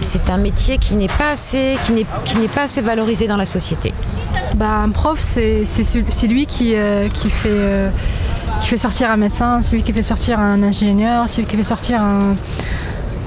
[0.00, 3.36] c'est un métier qui n'est pas assez, qui n'est, qui n'est pas assez valorisé dans
[3.36, 3.94] la société.
[4.56, 7.90] Bah, un prof, c'est, c'est, lui qui, euh, qui, fait, euh,
[8.60, 11.56] qui fait sortir un médecin, c'est lui qui fait sortir un ingénieur, c'est lui qui
[11.56, 12.34] fait sortir un.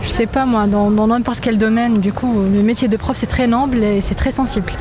[0.04, 2.00] Je sais pas moi, dans, dans n'importe quel domaine.
[2.00, 4.74] Du coup, le métier de prof, c'est très noble et c'est très sensible.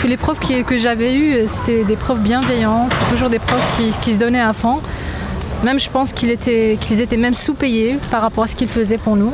[0.00, 3.82] Tous les profs que j'avais eus, euh, c'était des profs bienveillants, c'est toujours des profs
[4.00, 4.80] qui, se donnaient à fond.
[5.64, 9.16] Même, je pense qu'ils étaient, étaient même sous-payés par rapport à ce qu'ils faisaient pour
[9.16, 9.32] nous.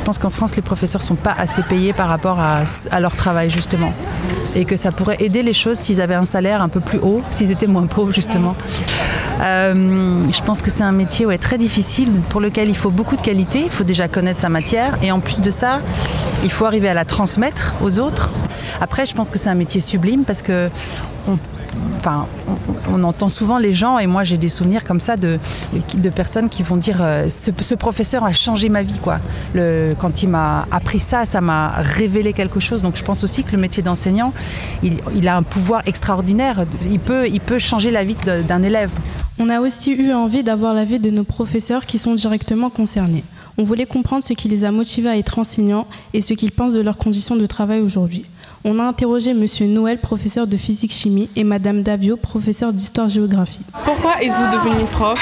[0.00, 3.16] Je pense qu'en France, les professeurs ne sont pas assez payés par rapport à, leur
[3.16, 3.94] travail, justement.
[4.54, 7.22] Et que ça pourrait aider les choses s'ils avaient un salaire un peu plus haut,
[7.30, 8.54] s'ils étaient moins pauvres, justement.
[9.40, 13.22] Euh, je pense que c'est un métier très difficile pour lequel il faut beaucoup de
[13.22, 13.62] qualité.
[13.64, 14.98] Il faut déjà connaître sa matière.
[15.02, 15.80] Et en plus de ça,
[16.44, 18.30] il faut arriver à la transmettre aux autres.
[18.82, 20.68] Après, je pense que c'est un métier sublime parce que
[21.28, 21.38] on
[21.96, 22.26] Enfin,
[22.90, 25.38] on, entend souvent les gens, et moi j'ai des souvenirs comme ça de,
[25.94, 28.98] de personnes qui vont dire euh, ce, professeur a changé ma vie.
[29.00, 29.20] Quoi.
[29.98, 32.82] Quand il m'a appris ça, ça m'a révélé quelque chose.
[32.82, 34.32] Donc je pense aussi que le métier d'enseignant,
[34.82, 36.66] il, a un pouvoir extraordinaire.
[36.90, 38.16] Il peut, il peut changer la vie
[38.48, 38.92] d'un élève.
[39.38, 43.24] On a aussi eu envie d'avoir l'avis de nos professeurs qui sont directement concernés.
[43.58, 46.74] On voulait comprendre ce qui les a motivés à être enseignants et ce qu'ils pensent
[46.74, 48.24] de leurs conditions de travail aujourd'hui.
[48.64, 53.58] On a interrogé Monsieur Noël, professeur de physique-chimie, et Madame Davio, professeur d'histoire-géographie.
[53.84, 55.18] Pourquoi êtes-vous devenu prof?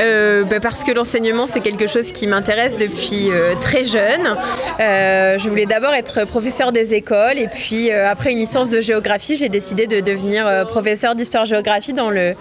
[0.00, 4.34] Euh, bah, Parce que l'enseignement, c'est quelque chose qui m'intéresse depuis euh, très jeune.
[4.80, 8.80] Euh, je voulais d'abord être professeur des écoles et puis euh, après une licence de
[8.80, 12.34] géographie, j'ai décidé de devenir euh, professeur d'histoire-géographie dans le,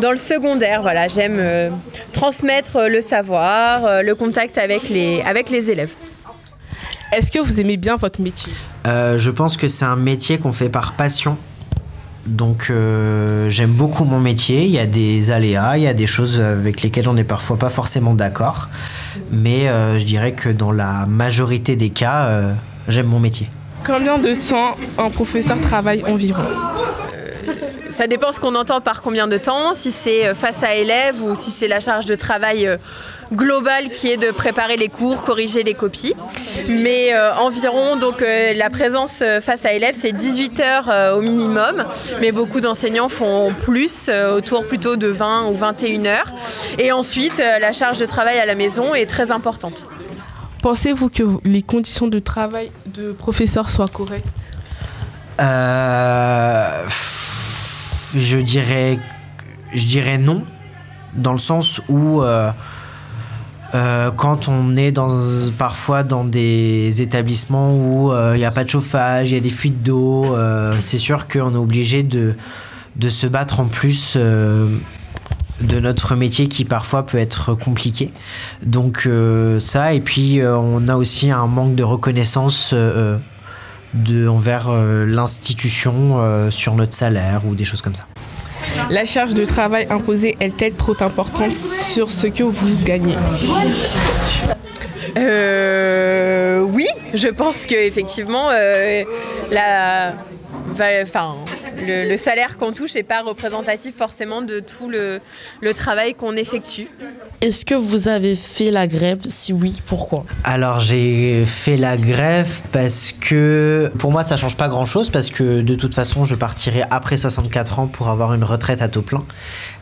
[0.00, 0.80] dans le secondaire.
[0.80, 1.70] Voilà, J'aime euh,
[2.12, 5.94] transmettre le savoir, euh, le contact avec les, avec les élèves.
[7.10, 8.52] Est-ce que vous aimez bien votre métier?
[8.86, 11.36] Euh, je pense que c'est un métier qu'on fait par passion.
[12.26, 14.64] Donc euh, j'aime beaucoup mon métier.
[14.64, 17.58] Il y a des aléas, il y a des choses avec lesquelles on n'est parfois
[17.58, 18.68] pas forcément d'accord.
[19.30, 22.52] Mais euh, je dirais que dans la majorité des cas, euh,
[22.88, 23.48] j'aime mon métier.
[23.86, 26.44] Combien de temps un professeur travaille environ
[27.90, 31.36] ça dépend ce qu'on entend par combien de temps, si c'est face à élèves ou
[31.36, 32.68] si c'est la charge de travail
[33.32, 36.14] globale qui est de préparer les cours, corriger les copies.
[36.68, 41.16] Mais euh, environ, donc euh, la présence euh, face à élèves, c'est 18 heures euh,
[41.16, 41.84] au minimum.
[42.20, 46.32] Mais beaucoup d'enseignants font plus, euh, autour plutôt de 20 ou 21 heures.
[46.78, 49.88] Et ensuite, euh, la charge de travail à la maison est très importante.
[50.62, 54.26] Pensez-vous que les conditions de travail de professeur soient correctes?
[55.40, 56.68] Euh,
[58.14, 58.98] je dirais,
[59.74, 60.42] je dirais non,
[61.14, 62.50] dans le sens où euh,
[63.74, 64.98] euh, quand on est
[65.58, 69.40] parfois dans des établissements où euh, il n'y a pas de chauffage, il y a
[69.40, 72.34] des fuites d'eau, euh, c'est sûr qu'on est obligé de,
[73.08, 74.14] se battre en plus.
[74.16, 74.68] euh,
[75.60, 78.12] de notre métier qui parfois peut être compliqué.
[78.64, 83.18] Donc euh, ça, et puis euh, on a aussi un manque de reconnaissance euh,
[84.28, 88.06] envers euh, l'institution euh, sur notre salaire ou des choses comme ça.
[88.90, 91.52] La charge de travail imposée est-elle trop importante
[91.92, 93.16] sur ce que vous gagnez?
[95.16, 99.04] Euh, oui, je pense que effectivement, euh,
[99.50, 100.14] la,
[101.02, 101.34] enfin,
[101.86, 105.20] le, le salaire qu'on touche n'est pas représentatif forcément de tout le,
[105.60, 106.88] le travail qu'on effectue.
[107.40, 109.18] Est-ce que vous avez fait la grève?
[109.24, 110.24] Si oui, pourquoi?
[110.44, 115.30] Alors j'ai fait la grève parce que pour moi ça change pas grand chose parce
[115.30, 119.02] que de toute façon je partirai après 64 ans pour avoir une retraite à taux
[119.02, 119.24] plein.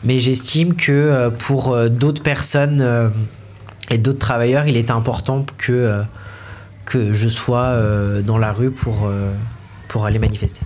[0.04, 3.08] Mais j'estime que euh, pour euh, d'autres personnes euh,
[3.90, 6.02] et d'autres travailleurs il est important que,
[6.84, 7.76] que je sois
[8.22, 9.10] dans la rue pour,
[9.88, 10.60] pour aller manifester.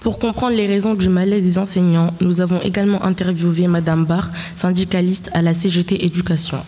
[0.00, 5.30] Pour comprendre les raisons du malaise des enseignants, nous avons également interviewé Madame Barr, syndicaliste
[5.34, 6.58] à la CGT Éducation.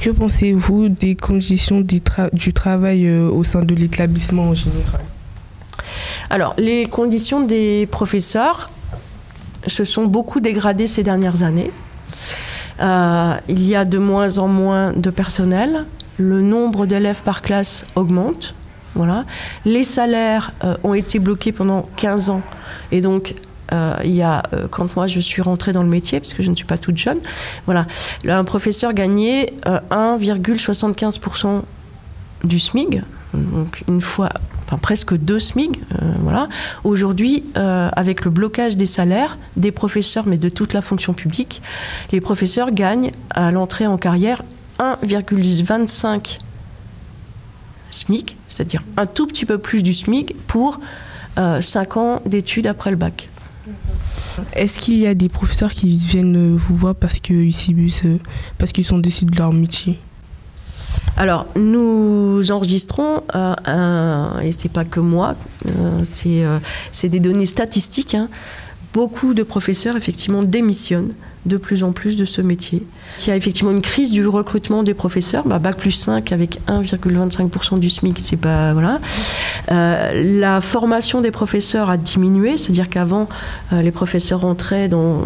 [0.00, 5.00] Que pensez-vous des conditions du, tra- du travail euh, au sein de l'établissement en général?
[6.28, 8.70] Alors, les conditions des professeurs
[9.66, 11.70] se sont beaucoup dégradées ces dernières années.
[12.80, 15.86] Euh, il y a de moins en moins de personnel.
[16.18, 18.54] Le nombre d'élèves par classe augmente.
[18.94, 19.24] Voilà.
[19.64, 22.42] Les salaires euh, ont été bloqués pendant 15 ans.
[22.92, 23.34] Et donc,
[23.72, 26.42] euh, il y a, euh, quand moi je suis rentrée dans le métier, parce que
[26.42, 27.18] je ne suis pas toute jeune,
[27.66, 27.86] voilà,
[28.22, 31.62] là, un professeur gagnait euh, 1,75%
[32.44, 33.02] du SMIG,
[33.32, 34.28] donc une fois,
[34.64, 35.80] enfin presque deux SMIG,
[36.20, 36.46] voilà.
[36.84, 41.62] Aujourd'hui, avec le blocage des salaires des professeurs, mais de toute la fonction publique,
[42.12, 44.42] les professeurs gagnent à l'entrée en carrière
[44.78, 46.38] 1,25
[47.94, 50.80] SMIC, c'est-à-dire un tout petit peu plus du SMIC pour
[51.36, 53.28] 5 ans d'études après le bac.
[54.54, 57.52] Est-ce qu'il y a des professeurs qui viennent euh, vous voir parce qu'ils
[58.04, 58.18] euh,
[58.58, 59.98] parce qu'ils sont déçus de leur métier?
[61.16, 66.58] Alors, nous enregistrons, euh, un- et c'est pas que moi, euh, c'est euh,
[66.90, 68.14] c'est des données statistiques.
[68.14, 68.28] hein.
[68.92, 71.14] Beaucoup de professeurs, effectivement, démissionnent
[71.46, 72.82] de plus en plus de ce métier.
[73.20, 75.46] Il y a effectivement une crise du recrutement des professeurs.
[75.46, 78.72] Bah, Bac plus 5 avec 1,25% du SMIC, c'est pas.
[78.72, 79.00] Voilà.
[79.70, 83.28] Euh, la formation des professeurs a diminué, c'est-à-dire qu'avant,
[83.72, 85.22] euh, les professeurs entraient dans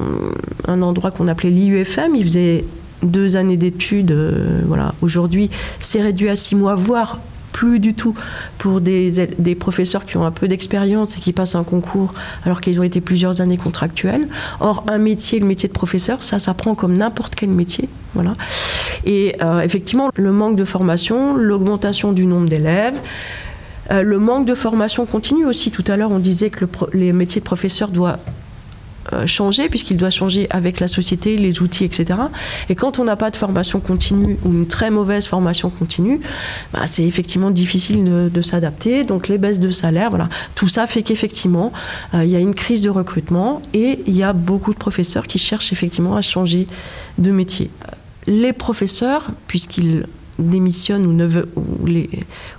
[0.67, 2.65] un endroit qu'on appelait l'IUFM, ils faisaient
[3.03, 4.11] deux années d'études.
[4.11, 4.95] euh, voilà.
[5.03, 7.19] Aujourd'hui, c'est réduit à six mois, voire
[7.59, 8.15] plus du tout
[8.57, 12.79] pour des, professeurs qui ont un peu d'expérience et qui passent un concours alors qu'ils
[12.79, 14.29] ont été plusieurs années contractuels.
[14.61, 17.89] Or, un métier, le métier de professeur, ça s'apprend comme n'importe quel métier.
[18.15, 18.33] Voilà.
[19.05, 23.01] Et euh, effectivement, le manque de formation, l'augmentation du nombre d'élèves,
[23.91, 25.73] euh, le manque de formation continue aussi.
[25.73, 28.21] Tout à l'heure, on disait que les métiers de professeur doivent
[29.27, 32.19] changer puisqu'il doit changer avec la société, les outils, etc.
[32.69, 36.21] Et quand on n'a pas de formation continue ou une très mauvaise formation continue,
[36.73, 39.05] bah, c'est effectivement difficile de, s'adapter.
[39.05, 41.73] Donc les baisses de salaire, voilà, tout ça fait qu'effectivement
[42.15, 45.27] euh, il y a une crise de recrutement et il y a beaucoup de professeurs
[45.27, 46.67] qui cherchent effectivement à changer
[47.19, 47.71] de métier.
[48.27, 50.07] Les professeurs, puisqu'ils
[50.39, 52.09] démissionnent ou, ne veulent, ou, les,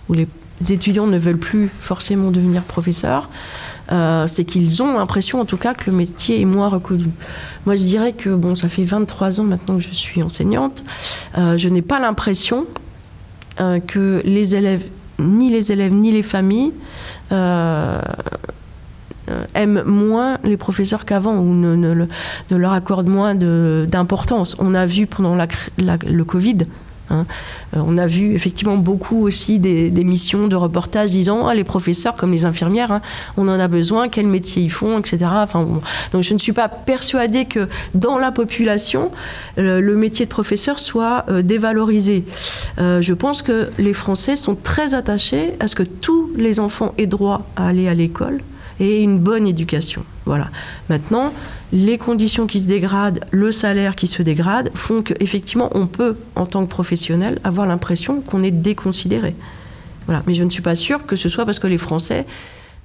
[0.10, 0.28] ou les
[0.68, 3.30] étudiants ne veulent plus forcément devenir professeurs,
[3.92, 7.06] euh, c'est qu'ils ont l'impression en tout cas que le métier est moins reconnu.
[7.66, 10.84] Moi je dirais que bon, ça fait 23 ans maintenant que je suis enseignante,
[11.38, 12.66] euh, je n'ai pas l'impression
[13.62, 14.86] euh, que les élèves,
[15.18, 16.72] ni les élèves ni les familles,
[19.54, 22.08] aiment moins les professeurs qu'avant ou ne, ne le-
[22.50, 24.56] ne leur accordent moins d'importance.
[24.60, 25.48] On a vu pendant la-
[26.08, 26.58] le Covid,
[27.10, 27.26] hein,
[27.76, 32.16] euh, on a vu effectivement beaucoup aussi des, missions de reportage disant ah, les professeurs
[32.16, 33.02] comme les infirmières, hein,
[33.38, 35.26] on en a besoin, quel métier ils font, etc.
[35.32, 35.68] Enfin.
[36.12, 39.12] Donc je ne suis pas persuadée que dans la population,
[39.58, 42.26] le, le métier de professeur soit euh, dévalorisé.
[42.80, 46.94] Euh, je pense que les Français sont très attachés à ce que tous les enfants
[46.98, 48.40] aient droit à aller à l'école
[48.80, 50.04] et une bonne éducation.
[50.26, 50.50] Voilà.
[50.90, 51.34] Maintenant,
[51.72, 56.46] les conditions qui se dégradent, le salaire qui se dégrade, font qu'effectivement, on peut, en
[56.46, 59.36] tant que professionnel, avoir l'impression qu'on est déconsidéré.
[60.06, 60.24] Voilà.
[60.28, 62.26] Mais je ne suis pas sûre que ce soit parce que les Français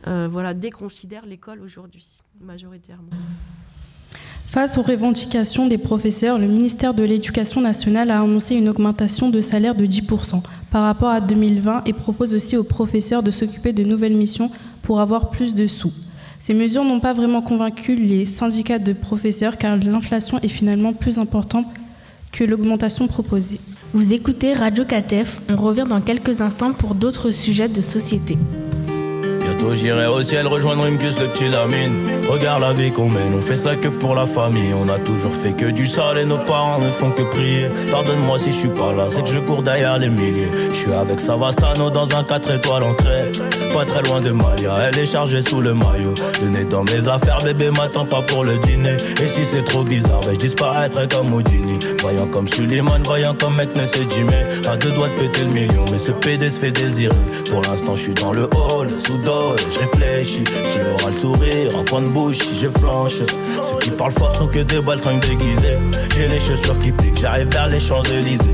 [0.07, 2.07] euh, voilà, déconsidèrent l'école aujourd'hui,
[2.41, 3.11] majoritairement.
[4.55, 9.41] Face aux revendications des professeurs, le ministère de l'Éducation nationale a annoncé une augmentation de
[9.41, 13.83] salaire de 10% par rapport à 2020 et propose aussi aux professeurs de s'occuper de
[13.83, 14.51] nouvelles missions
[14.85, 15.93] pour avoir plus de sous.
[16.39, 21.19] Ces mesures n'ont pas vraiment convaincu les syndicats de professeurs car l'inflation est finalement plus
[21.19, 21.67] importante
[22.31, 23.61] que l'augmentation proposée.
[23.93, 28.37] Vous écoutez Radio Catef, on revient dans quelques instants pour d'autres sujets de société.
[29.55, 32.09] Bientôt j'irai au ciel rejoindre Imkus le petit Lamine.
[32.29, 34.75] Regarde la vie qu'on mène, on fait ça que pour la famille.
[34.75, 37.69] On a toujours fait que du sale et nos parents ne font que prier.
[37.91, 40.51] Pardonne-moi si je suis pas là, c'est que je cours derrière les milliers.
[40.71, 43.43] Je suis avec Savastano dans un 4 étoiles crête.
[43.73, 46.15] Pas très loin de Malia, elle est chargée sous le maillot.
[46.43, 48.97] Le nez dans mes affaires, bébé m'attend pas pour le dîner.
[49.21, 51.79] Et si c'est trop bizarre, ben je disparaîtrai comme Houdini.
[52.01, 54.33] Voyant comme Suleiman, voyant comme mec ne Jimmy.
[54.69, 57.15] À deux doigts de péter le million, mais ce PD se fait désirer.
[57.51, 60.45] Pour l'instant, je suis dans le hall, sous dos, je réfléchis.
[60.45, 63.13] Qui aura le sourire, en coin de bouche si je flanche.
[63.13, 65.79] Ceux qui parlent fort sont que des baltringues déguisées.
[66.17, 68.45] J'ai les chaussures qui piquent, j'arrive vers les Champs-Élysées.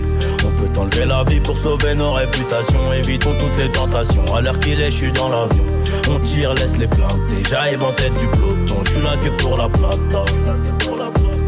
[0.46, 2.92] On peut enlever la vie pour sauver nos réputations.
[2.92, 4.24] Évitons toutes les tentations.
[4.34, 5.64] À l'heure qu'il est, je suis dans l'avion.
[6.08, 7.42] On tire, laisse les planter.
[7.48, 8.76] J'arrive en tête du peloton.
[8.84, 10.24] Je suis là que pour la plata.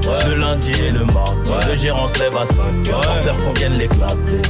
[0.04, 0.28] Ouais.
[0.28, 1.50] Le lundi et le mardi.
[1.68, 3.00] Le gérant se lève à 5 heures.
[3.00, 4.42] Pas peur qu'on vienne l'éclater.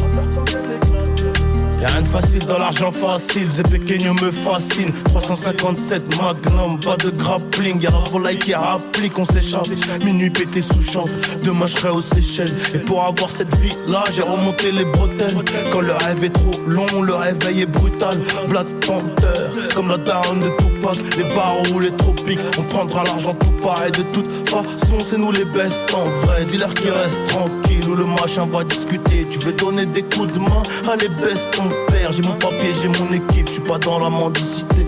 [1.83, 4.93] Y'a rien de facile dans l'argent facile, Pequeño me fascine.
[5.07, 7.83] 357 Magnum, pas de grappling.
[7.83, 9.67] Y'a la volaille qui applique, on s'échappe.
[10.05, 11.07] Minuit pété sous champ,
[11.43, 12.55] demain je serai aux Seychelles.
[12.73, 15.35] Et pour avoir cette vie là, j'ai remonté les bretelles.
[15.73, 18.17] Quand le rêve est trop long, le réveil est brutal.
[18.49, 20.72] Black Panther, comme la daronne de
[21.17, 25.31] Les barreaux ou les tropiques, on prendra l'argent tout pareil De toute façon c'est nous
[25.31, 26.45] les best en vrai.
[26.45, 29.27] Dis-leur qu'ils restent tranquilles ou le machin va discuter.
[29.31, 32.11] Tu veux donner des coups de main, allez baisse ton père.
[32.11, 34.85] J'ai mon papier, j'ai mon équipe, je suis pas dans la mendicité.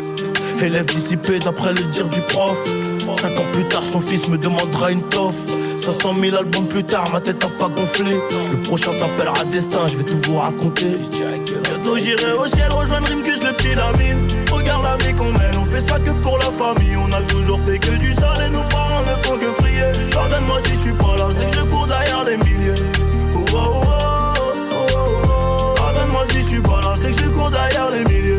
[0.61, 2.59] Élève dissipé d'après le dire du prof.
[3.14, 5.47] Cinq ans plus tard son fils me demandera une toffe.
[5.76, 8.16] 500 000 albums plus tard ma tête a pas gonflé.
[8.51, 10.97] Le prochain s'appellera Destin, je vais tout vous raconter
[11.97, 15.80] J'irai au ciel rejoindre Rimkus le petit Lamine Regarde la vie qu'on mène, on fait
[15.80, 16.97] ça que pour la famille.
[16.97, 19.93] On a toujours fait que du sale et nos parents ne font que prier.
[20.11, 22.74] Pardonne-moi si je suis pas là, c'est que je cours derrière les milliers.
[23.35, 24.35] Oh, oh, oh,
[24.72, 25.74] oh, oh, oh.
[25.76, 28.34] Pardonne-moi si je suis pas là, c'est que je cours derrière les milliers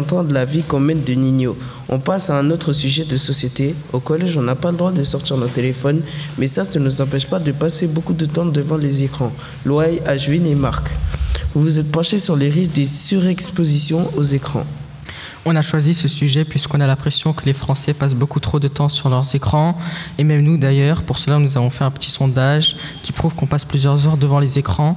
[0.00, 1.56] d'entendre la vie qu'on mène de Nino.
[1.88, 3.74] On passe à un autre sujet de société.
[3.92, 6.00] Au collège, on n'a pas le droit de sortir nos téléphones,
[6.38, 9.32] mais ça, ça ne nous empêche pas de passer beaucoup de temps devant les écrans.
[9.66, 10.88] Loï, Ajwin et Marc.
[11.54, 14.64] Vous vous êtes penchés sur les risques des surexpositions aux écrans.
[15.44, 18.68] On a choisi ce sujet puisqu'on a l'impression que les Français passent beaucoup trop de
[18.68, 19.76] temps sur leurs écrans,
[20.18, 21.02] et même nous d'ailleurs.
[21.02, 24.38] Pour cela, nous avons fait un petit sondage qui prouve qu'on passe plusieurs heures devant
[24.38, 24.96] les écrans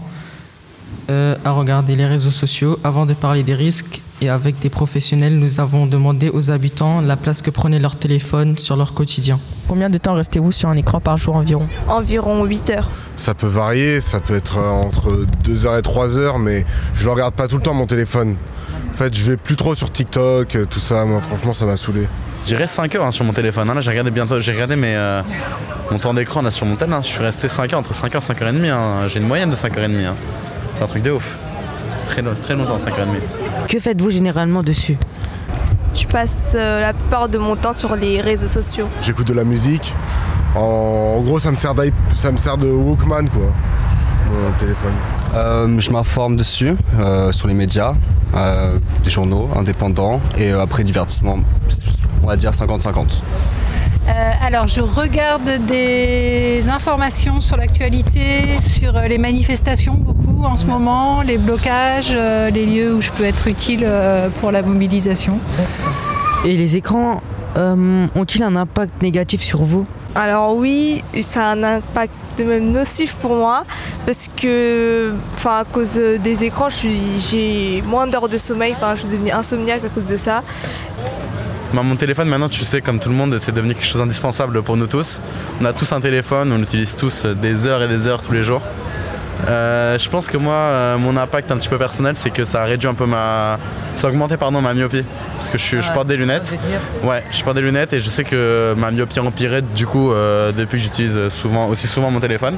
[1.09, 2.79] euh, à regarder les réseaux sociaux.
[2.83, 7.15] Avant de parler des risques et avec des professionnels, nous avons demandé aux habitants la
[7.17, 9.39] place que prenait leur téléphone sur leur quotidien.
[9.67, 12.89] Combien de temps restez-vous sur un écran par jour environ Environ 8 heures.
[13.15, 17.11] Ça peut varier, ça peut être entre 2 heures et 3 heures, mais je ne
[17.11, 18.37] regarde pas tout le temps mon téléphone.
[18.91, 21.03] En fait, je vais plus trop sur TikTok, tout ça.
[21.05, 22.07] Moi, franchement, ça m'a saoulé.
[22.43, 23.67] Je dirais 5 heures hein, sur mon téléphone.
[23.73, 25.21] Là, j'ai regardé bientôt, j'ai regardé mes, euh,
[25.91, 27.01] mon temps d'écran là sur mon téléphone.
[27.01, 28.69] Je suis resté 5 heures, entre 5 heures et 5 heures et demie.
[28.69, 29.07] hein.
[29.07, 30.05] J'ai une moyenne de 5 heures et demie.
[30.05, 30.15] hein.
[30.75, 31.37] C'est un truc de ouf.
[31.99, 33.19] C'est très, long- c'est très longtemps, 5 heures et demie.
[33.73, 34.95] Que faites-vous généralement dessus
[35.95, 38.85] Je passe euh, la plupart de mon temps sur les réseaux sociaux.
[39.01, 39.95] J'écoute de la musique.
[40.53, 41.73] En, en gros, ça me sert
[42.13, 43.51] ça me sert de Walkman, quoi.
[44.29, 44.93] Mon téléphone.
[45.33, 47.93] Euh, je m'informe dessus, euh, sur les médias,
[48.35, 51.39] euh, des journaux indépendants et euh, après divertissement,
[52.21, 53.07] on va dire 50-50.
[54.07, 59.95] Euh, alors, je regarde des informations sur l'actualité, sur les manifestations
[60.43, 64.29] beaucoup en ce moment, les blocages, euh, les lieux où je peux être utile euh,
[64.39, 65.39] pour la mobilisation.
[66.45, 67.21] Et les écrans
[67.57, 69.85] euh, ont-ils un impact négatif sur vous?
[70.15, 73.63] Alors oui, ça a un impact même nocif pour moi
[74.05, 78.73] parce que, enfin, à cause des écrans, j'ai moins d'heures de sommeil.
[78.75, 80.43] Enfin, je suis devenue insomniaque à cause de ça.
[81.73, 84.61] Bah, mon téléphone maintenant tu sais comme tout le monde c'est devenu quelque chose d'indispensable
[84.61, 85.21] pour nous tous.
[85.59, 88.43] On a tous un téléphone, on l'utilise tous des heures et des heures tous les
[88.43, 88.61] jours.
[89.49, 92.61] Euh, je pense que moi euh, mon impact un petit peu personnel c'est que ça
[92.61, 93.57] a réduit un peu ma.
[93.95, 95.03] ça a augmenté pardon ma myopie.
[95.35, 96.45] Parce que je, suis- je porte des lunettes.
[97.03, 100.11] Ouais, je porte des lunettes et je sais que ma myopie a empiré du coup
[100.11, 102.55] euh, depuis que j'utilise souvent aussi souvent mon téléphone.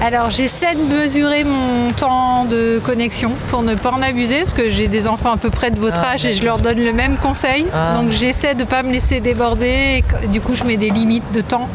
[0.00, 4.70] Alors, j'essaie de mesurer mon temps de connexion pour ne pas en abuser, parce que
[4.70, 6.92] j'ai des enfants à peu près de votre Ah, âge et je leur donne le
[6.92, 7.66] même conseil.
[7.74, 7.96] Ah.
[8.00, 10.04] Donc, j'essaie de ne pas me laisser déborder.
[10.22, 11.68] et du coup, je mets des limites de temps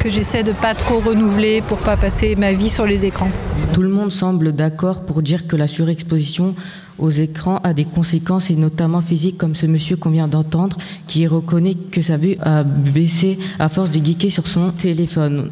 [0.00, 3.28] que j'essaie de pas trop renouveler pour pas passer ma vie sur les écrans.
[3.74, 6.54] Tout le monde semble d'accord pour dire que la surexposition
[6.98, 10.76] aux écrans a des conséquences et notamment physiques comme ce monsieur qu'on vient d'entendre
[11.06, 15.50] qui reconnaît que sa vue a baissé à force de geeker sur son téléphone.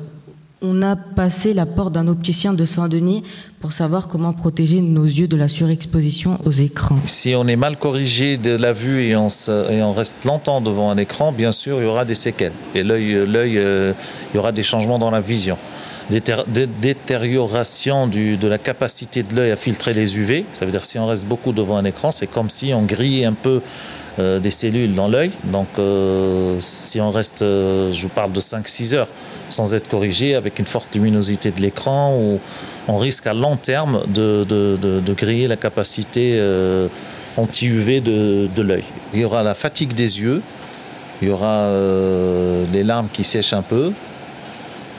[0.62, 3.22] On a passé la porte d'un opticien de Saint-Denis
[3.60, 6.98] pour savoir comment protéger nos yeux de la surexposition aux écrans.
[7.06, 9.28] Si on est mal corrigé de la vue et on,
[9.92, 12.52] reste longtemps devant un écran, bien sûr, il y aura des séquelles.
[12.74, 13.94] Et l'œil, euh,
[14.32, 15.56] il y aura des changements dans la vision.
[16.10, 20.44] Détérioration de la capacité de l'œil à filtrer les UV.
[20.52, 23.24] Ça veut dire si on reste beaucoup devant un écran, c'est comme si on grillait
[23.24, 23.62] un peu
[24.18, 25.32] des cellules dans l'œil.
[25.44, 29.08] Donc euh, si on reste, euh, je vous parle de 5-6 heures
[29.48, 32.38] sans être corrigé, avec une forte luminosité de l'écran,
[32.88, 36.88] on risque à long terme de, griller la capacité euh,
[37.36, 38.84] anti-UV de, l'œil.
[39.12, 40.42] Il y aura la fatigue des yeux,
[41.20, 43.92] il y aura euh, les larmes qui sèchent un peu,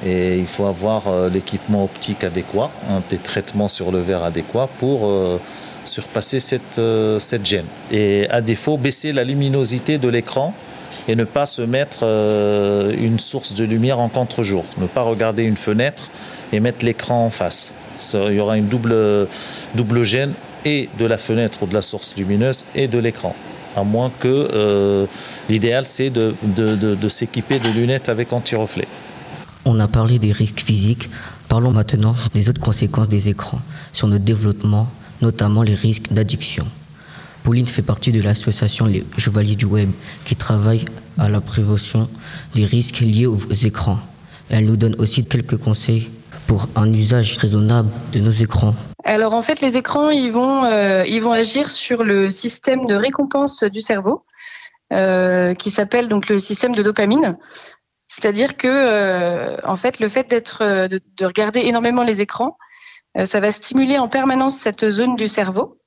[0.05, 2.71] et il faut avoir euh, l'équipement optique adéquat,
[3.09, 5.37] des traitements sur le verre adéquats pour euh,
[5.85, 7.65] surpasser cette, euh, cette gêne.
[7.91, 10.53] Et à défaut, baisser la luminosité de l'écran
[11.07, 14.65] et ne pas se mettre euh, une source de lumière en contre-jour.
[14.77, 16.09] Ne pas regarder une fenêtre
[16.53, 17.73] et mettre l'écran en face.
[18.13, 18.95] Il y aura une double,
[19.75, 20.33] double gêne
[20.65, 23.35] et de la fenêtre ou de la source lumineuse et de l'écran.
[23.75, 25.05] À moins que euh,
[25.49, 28.87] l'idéal c'est de, de- de- de s'équiper de lunettes avec anti-reflet.
[29.65, 31.09] On a parlé des risques physiques,
[31.47, 33.61] parlons maintenant des autres conséquences des écrans
[33.93, 34.87] sur notre développement,
[35.21, 36.65] notamment les risques d'addiction.
[37.43, 39.89] Pauline fait partie de l'association Les Chevaliers du Web
[40.25, 40.85] qui travaille
[41.17, 42.07] à la prévention
[42.53, 43.99] des risques liés aux écrans.
[44.49, 46.09] Elle nous donne aussi quelques conseils
[46.45, 48.75] pour un usage raisonnable de nos écrans.
[49.03, 52.93] Alors en fait, les écrans, ils vont, euh, ils vont agir sur le système de
[52.93, 54.25] récompense du cerveau,
[54.93, 57.37] euh, qui s'appelle donc le système de dopamine.
[58.07, 62.57] C'est-à-dire que, euh, en fait, le fait d'être, de, de regarder énormément les écrans,
[63.15, 65.77] ça va stimuler en permanence cette zone du cerveau,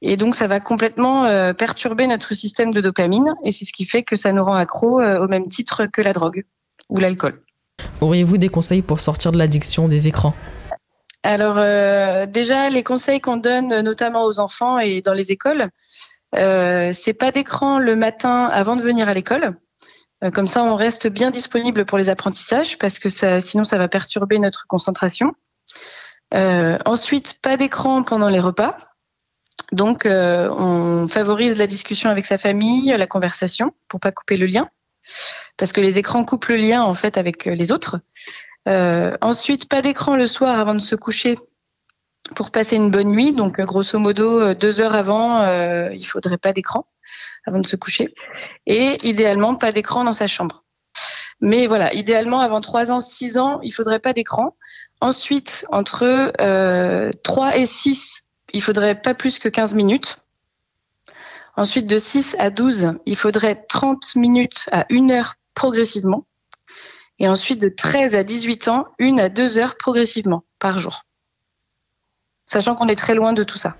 [0.00, 3.84] et donc ça va complètement euh, perturber notre système de dopamine, et c'est ce qui
[3.84, 6.44] fait que ça nous rend accro euh, au même titre que la drogue
[6.88, 7.40] ou l'alcool.
[8.00, 10.34] Auriez-vous des conseils pour sortir de l'addiction des écrans?
[11.24, 15.68] Alors euh, déjà, les conseils qu'on donne euh, notamment aux enfants et dans les écoles,
[16.36, 19.56] euh, c'est pas d'écran le matin avant de venir à l'école.
[20.22, 23.78] Euh, comme ça, on reste bien disponible pour les apprentissages parce que ça, sinon ça
[23.78, 25.32] va perturber notre concentration.
[26.34, 28.76] Euh, ensuite, pas d'écran pendant les repas.
[29.72, 34.46] Donc, euh, on favorise la discussion avec sa famille, la conversation, pour pas couper le
[34.46, 34.68] lien,
[35.56, 38.00] parce que les écrans coupent le lien en fait avec euh, les autres.
[38.66, 41.36] Ensuite, pas d'écran le soir avant de se coucher
[42.34, 43.32] pour passer une bonne nuit.
[43.32, 46.86] Donc, grosso modo, deux heures avant, euh, il faudrait pas d'écran
[47.46, 48.14] avant de se coucher.
[48.66, 50.64] Et idéalement, pas d'écran dans sa chambre.
[51.40, 54.56] Mais voilà, idéalement, avant 3 ans, 6 ans, il faudrait pas d'écran.
[55.00, 58.22] Ensuite, entre euh, 3 et 6,
[58.52, 60.18] il faudrait pas plus que 15 minutes.
[61.56, 66.24] Ensuite, de 6 à 12, il faudrait 30 minutes à 1 heure progressivement.
[67.20, 71.04] Et ensuite, de 13 à 18 ans, 1 à 2 heures progressivement par jour.
[72.46, 73.76] Sachant qu'on est très loin de tout ça.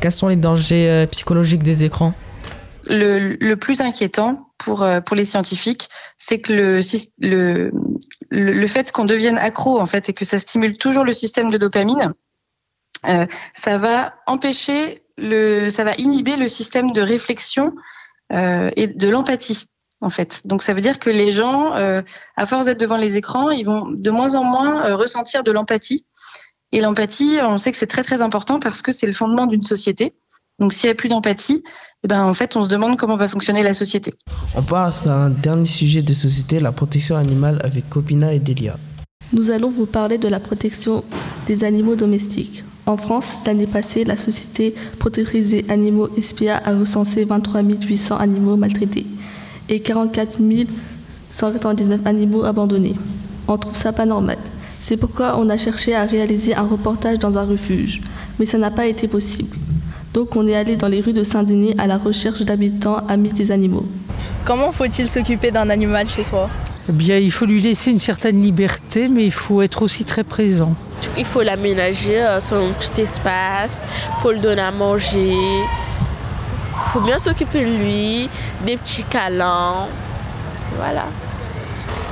[0.00, 2.12] Quels sont les dangers euh, psychologiques des écrans?
[2.88, 6.80] Le, le, plus inquiétant pour, euh, pour les scientifiques, c'est que
[7.20, 11.58] le, fait qu'on devienne accro en fait et que ça stimule toujours le système de
[11.58, 12.12] dopamine,
[13.06, 17.72] euh, ça va empêcher le, ça va inhiber le système de réflexion
[18.32, 19.66] euh, et de l'empathie
[20.00, 20.46] en fait.
[20.46, 23.86] Donc ça veut dire que les gens, à force d'être devant les écrans, ils vont
[23.88, 26.04] de moins en moins ressentir de l'empathie.
[26.72, 29.62] Et l'empathie, on sait que c'est très très important parce que c'est le fondement d'une
[29.62, 30.14] société.
[30.58, 31.62] Donc s'il n'y a plus d'empathie,
[32.04, 34.12] eh ben, en fait, on se demande comment va fonctionner la société.
[34.54, 38.76] On passe à un dernier sujet de société, la protection animale avec Copina et Delia.
[39.32, 41.02] Nous allons vous parler de la protection
[41.46, 42.62] des animaux domestiques.
[42.84, 48.56] En France, l'année passée, la société protectrice des animaux SPA a recensé 23 800 animaux
[48.56, 49.06] maltraités
[49.70, 50.38] et 44
[51.30, 52.96] 199 animaux abandonnés.
[53.48, 54.36] On trouve ça pas normal.
[54.82, 58.02] C'est pourquoi on a cherché à réaliser un reportage dans un refuge,
[58.38, 59.56] mais ça n'a pas été possible.
[60.14, 63.50] Donc on est allé dans les rues de Saint-Denis à la recherche d'habitants amis des
[63.50, 63.84] animaux.
[64.44, 66.48] Comment faut-il s'occuper d'un animal chez soi?
[66.88, 70.22] Eh bien, il faut lui laisser une certaine liberté, mais il faut être aussi très
[70.22, 70.76] présent.
[71.18, 73.80] Il faut l'aménager, euh, son petit espace,
[74.16, 78.28] il faut le donner à manger, il faut bien s'occuper de lui,
[78.64, 79.88] des petits câlins,
[80.76, 81.06] voilà.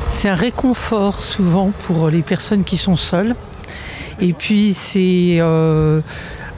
[0.09, 3.37] C'est un réconfort souvent pour les personnes qui sont seules.
[4.21, 6.01] Et puis c'est euh,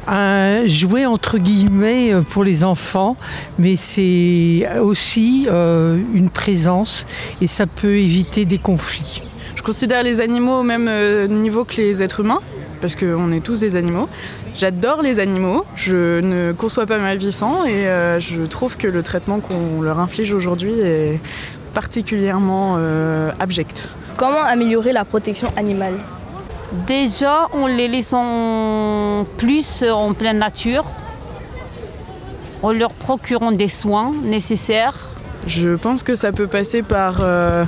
[0.06, 3.16] un jouet entre guillemets pour les enfants,
[3.58, 7.06] mais c'est aussi euh, une présence
[7.40, 9.22] et ça peut éviter des conflits.
[9.56, 12.40] Je considère les animaux au même euh, niveau que les êtres humains,
[12.80, 14.08] parce qu'on est tous des animaux.
[14.54, 18.86] J'adore les animaux, je ne conçois pas ma vie sans et euh, je trouve que
[18.86, 21.18] le traitement qu'on leur inflige aujourd'hui est
[21.72, 23.88] particulièrement euh, abject.
[24.16, 25.94] Comment améliorer la protection animale?
[26.86, 30.84] Déjà, en les laissant plus en pleine nature,
[32.62, 34.98] en leur procurant des soins nécessaires.
[35.46, 37.64] Je pense que ça peut passer par, euh,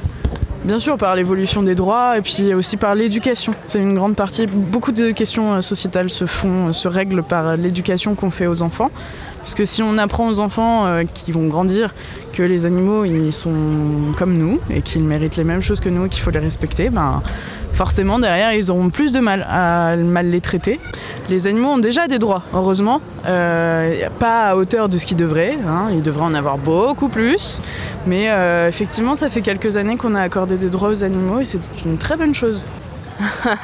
[0.65, 3.55] bien sûr, par l'évolution des droits et puis aussi par l'éducation.
[3.67, 4.47] C'est une grande partie.
[4.47, 8.91] Beaucoup de questions sociétales se font, se règlent par l'éducation qu'on fait aux enfants.
[9.47, 11.95] Parce que si on apprend aux enfants euh, qui vont grandir
[12.33, 13.55] que les animaux ils sont
[14.19, 17.23] comme nous et qu'ils méritent les mêmes choses que nous qu'il faut les respecter, ben,
[17.77, 20.81] forcément derrière ils auront plus de mal à mal les traiter.
[21.29, 25.57] Les animaux ont déjà des droits, heureusement, euh, pas à hauteur de ce qu'ils devraient,
[25.67, 27.61] hein, ils devraient en avoir beaucoup plus,
[28.07, 31.45] mais euh, effectivement ça fait quelques années qu'on a accordé des droits aux animaux et
[31.45, 32.65] c'est une très bonne chose.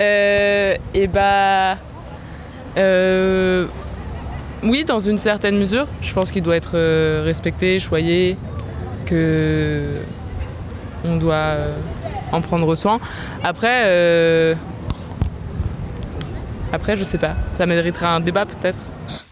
[0.00, 1.76] euh, et bah...
[4.62, 6.76] Oui, dans une certaine mesure, je pense qu'il doit être
[7.24, 8.36] respecté, choyé,
[9.06, 9.94] que
[11.02, 11.54] on doit
[12.32, 13.00] en prendre soin.
[13.44, 14.54] Après, euh,
[16.72, 18.78] après, je sais pas, ça mériterait un débat peut-être.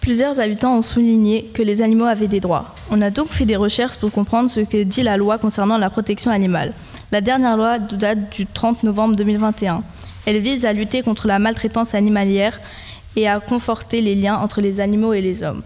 [0.01, 2.75] Plusieurs habitants ont souligné que les animaux avaient des droits.
[2.91, 5.91] On a donc fait des recherches pour comprendre ce que dit la loi concernant la
[5.91, 6.73] protection animale.
[7.13, 9.83] La dernière loi date du 30 novembre 2021.
[10.27, 12.61] Elle vise à lutter contre la maltraitance animalière
[13.17, 15.63] et à conforter les liens entre les animaux et les hommes.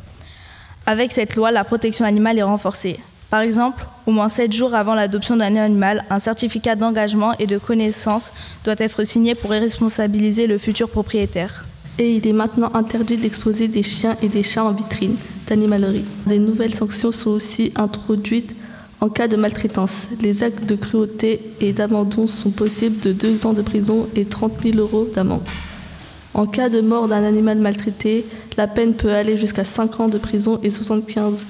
[0.86, 2.98] Avec cette loi, la protection animale est renforcée.
[3.32, 7.56] Par exemple, au moins 7 jours avant l'adoption d'un animal, un certificat d'engagement et de
[7.56, 8.30] connaissance
[8.62, 11.64] doit être signé pour responsabiliser le futur propriétaire.
[11.98, 15.16] Et il est maintenant interdit d'exposer des chiens et des chats en vitrine
[15.48, 16.04] d'animalerie.
[16.26, 18.54] Des nouvelles sanctions sont aussi introduites
[19.00, 20.08] en cas de maltraitance.
[20.20, 24.60] Les actes de cruauté et d'abandon sont possibles de 2 ans de prison et 30
[24.62, 25.48] 000 euros d'amende.
[26.34, 28.26] En cas de mort d'un animal maltraité,
[28.58, 31.46] la peine peut aller jusqu'à 5 ans de prison et 75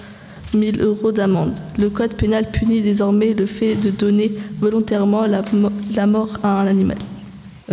[0.53, 1.59] 000 euros d'amende.
[1.79, 5.43] Le code pénal punit désormais le fait de donner volontairement la,
[5.95, 6.99] la mort à un animal.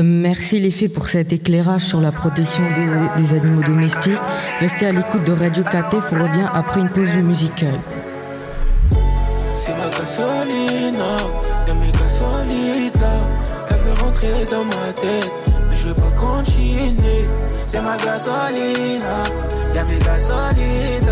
[0.01, 4.13] Merci les filles pour cet éclairage sur la protection des, des animaux domestiques.
[4.59, 7.79] Restez à l'écoute de Radio KT, on revient après une pause musicale.
[9.53, 11.17] C'est ma gasolina,
[11.67, 13.17] y'a mes gasolides là.
[13.69, 15.29] Elle veut rentrer dans ma tête,
[15.69, 17.23] mais je veux pas continuer.
[17.65, 19.23] C'est ma gasolina,
[19.75, 21.09] y'a mes gasolides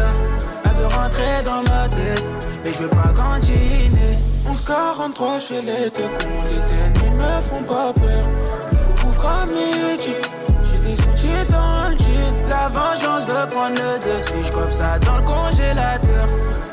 [0.78, 2.24] veut rentrer dans ma tête,
[2.64, 4.18] mais je veux pas continuer.
[4.46, 8.24] 1143, je les cons, les ennemis me font pas peur.
[8.72, 10.16] Il faut couvrir à midi.
[10.64, 12.34] J'ai des outils dans le jean.
[12.50, 14.34] La vengeance veut prendre le dessus.
[14.44, 16.26] Je ça dans le congélateur.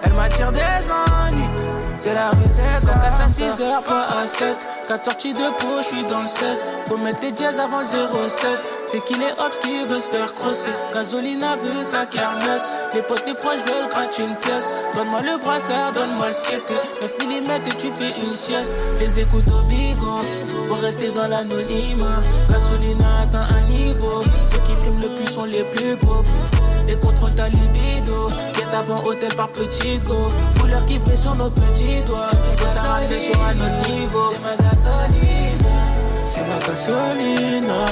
[0.05, 1.14] Elle m'attire des ennuis.
[2.05, 2.93] C'est la rue, c'est ça.
[3.25, 4.55] à 6 heures, pas à 7.
[4.89, 6.69] 4 sorties de peau, je suis dans le 16.
[6.87, 8.69] Faut mettre les dièses avant le 07.
[8.85, 10.69] C'est qu'il est hops qui veut se faire crosser.
[10.93, 12.75] Gasolina veut sa kermesse.
[12.93, 14.75] Les potes, les proches veulent gratter une pièce.
[14.95, 16.75] Donne-moi le brassard, donne-moi le 7.
[17.01, 18.77] 9 mm et tu fais une sieste.
[18.99, 20.21] Les écoutes au bigot.
[20.69, 22.21] Faut rester dans l'anonymat.
[22.51, 24.23] Gasolina atteint un niveau.
[24.45, 26.35] Ceux qui fument le plus sont les plus pauvres.
[26.87, 27.24] Les contrôles
[28.75, 28.83] ta libido.
[28.83, 30.29] Guet à bon hôtel par petit go.
[30.61, 32.31] Couleur qui brille sur nos petits doigts.
[32.59, 34.33] Faut sur un autre niveau.
[34.33, 35.75] C'est ma gasolina.
[36.23, 37.87] C'est ma gasolina.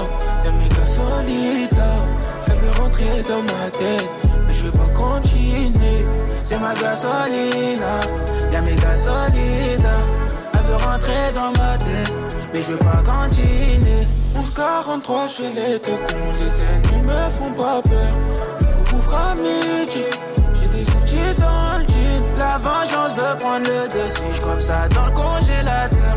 [0.45, 2.03] Y'a mes gasolitas.
[2.49, 4.09] Elle veut rentrer dans ma tête.
[4.47, 6.07] Mais je veux pas continuer.
[6.43, 8.01] C'est ma gasolina.
[8.53, 10.03] Y'a mes gasolitas.
[10.55, 12.13] Elle veut rentrer dans ma tête.
[12.53, 14.07] Mais je veux pas continuer.
[14.35, 16.33] 1143 chez les deux cons.
[16.41, 18.09] Les ennemis me font pas peur
[18.93, 20.05] couvre à midi.
[22.53, 24.21] La vengeance veut prendre le dessus.
[24.35, 26.15] Je ça dans le congélateur.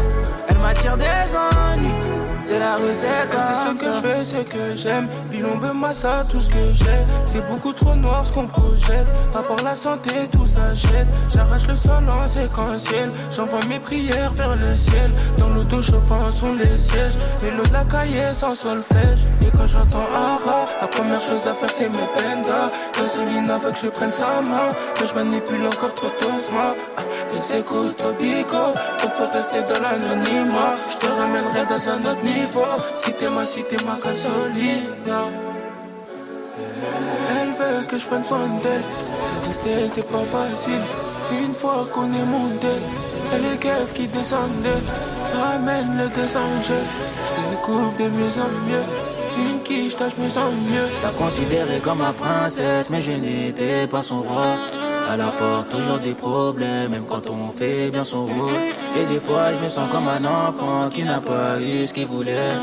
[0.49, 2.24] Elle m'attire des ennuis.
[2.45, 5.07] C'est la rue, c'est comme C'est ce que je fais, c'est que j'aime.
[5.31, 7.03] Bilombe, massa, tout ce que j'ai.
[7.25, 9.11] C'est beaucoup trop noir ce qu'on projette.
[9.35, 11.11] À part la santé, tout s'achète.
[11.33, 13.09] J'arrache le sol en séquentiel.
[13.35, 15.09] J'envoie mes prières vers le ciel.
[15.39, 17.15] Dans l'auto chauffant sont les sièges.
[17.41, 19.25] Les lots de la cahier sans solfège.
[19.41, 22.67] Et quand j'entends Ara, la première chose à faire c'est mes pendas.
[22.93, 24.69] Gasolina veut que je prenne sa main.
[24.93, 26.69] Que je manipule encore trop doucement.
[26.95, 27.01] Ah,
[27.33, 28.71] les écoutes au bico.
[29.01, 30.75] Donc faut rester dans l'anonymat.
[30.91, 32.65] Je te ramènerai dans un autre niveau niveau.
[32.97, 35.21] Si t'es ma, si t'es ma gasolina.
[37.37, 38.81] Elle veut que je prenne soin d'elle.
[39.47, 40.81] Rester, c'est pas facile.
[41.43, 42.75] Une fois qu'on est monté,
[43.33, 44.83] elle est keufs qui descendait.
[45.41, 46.85] Ramène le descendait.
[47.27, 48.85] Je découpe de mieux en mieux.
[49.37, 50.87] Une je me sens mieux.
[51.03, 54.55] La considérer comme ma princesse, mais je n'étais pas son roi.
[55.13, 58.51] Elle apporte toujours des problèmes, même quand on fait bien son rôle.
[58.99, 62.07] Et des fois, je me sens comme un enfant qui n'a pas eu ce qu'il
[62.07, 62.55] voulait.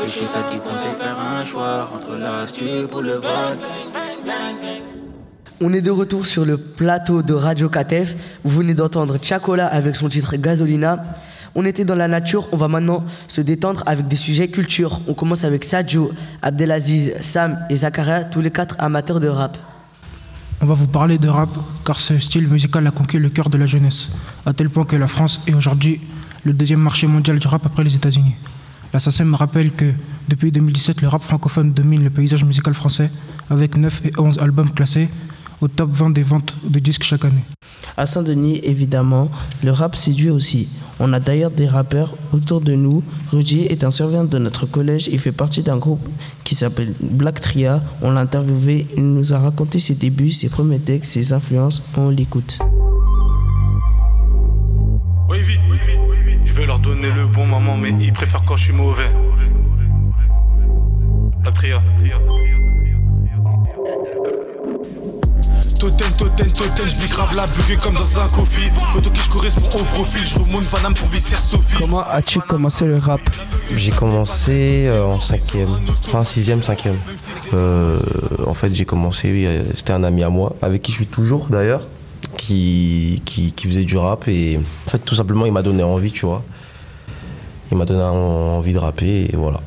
[0.00, 3.58] Le chétat qui conseille faire un choix entre l'astuce pour le vol.
[5.62, 8.14] On est de retour sur le plateau de Radio Katef.
[8.44, 11.02] Vous venez d'entendre Chacola avec son titre Gasolina.
[11.54, 15.00] On était dans la nature, on va maintenant se détendre avec des sujets culture.
[15.08, 19.56] On commence avec Sadio, Abdelaziz, Sam et Zakaria, tous les quatre amateurs de rap.
[20.62, 21.50] On va vous parler de rap,
[21.84, 24.08] car ce style musical a conquis le cœur de la jeunesse,
[24.46, 26.00] à tel point que la France est aujourd'hui
[26.44, 28.34] le deuxième marché mondial du rap après les États-Unis.
[28.92, 29.92] La SACEM rappelle que
[30.28, 33.10] depuis 2017, le rap francophone domine le paysage musical français,
[33.50, 35.08] avec 9 et 11 albums classés
[35.60, 37.44] au top 20 des ventes de disques chaque année.
[37.96, 39.30] À Saint-Denis, évidemment,
[39.64, 40.68] le rap séduit aussi.
[40.98, 43.02] On a d'ailleurs des rappeurs autour de nous.
[43.30, 46.06] Rudy est un surveillant de notre collège et fait partie d'un groupe
[46.44, 47.82] qui s'appelle Black Tria.
[48.02, 51.82] On l'a interviewé, il nous a raconté ses débuts, ses premiers textes, ses influences.
[51.96, 52.58] On l'écoute.
[55.28, 55.38] Oui,
[56.44, 59.10] je vais leur donner le bon moment, mais ils préfèrent quand je suis mauvais.
[61.42, 61.82] Black Tria.
[65.86, 68.72] Totem, totem, totem, je grave la bugue comme dans un coffee.
[68.90, 71.76] Photo qui je correspond au profil, je remonte Paname pour visser Sophie.
[71.78, 73.20] Comment as-tu commencé le rap
[73.70, 75.68] J'ai commencé euh, en cinquième,
[76.06, 76.98] enfin sixième, cinquième.
[77.54, 78.00] Euh,
[78.48, 81.86] en fait, j'ai commencé, c'était un ami à moi, avec qui je suis toujours d'ailleurs,
[82.36, 86.10] qui, qui, qui, faisait du rap et en fait, tout simplement, il m'a donné envie,
[86.10, 86.42] tu vois.
[87.70, 89.60] Il m'a donné envie de rapper et voilà.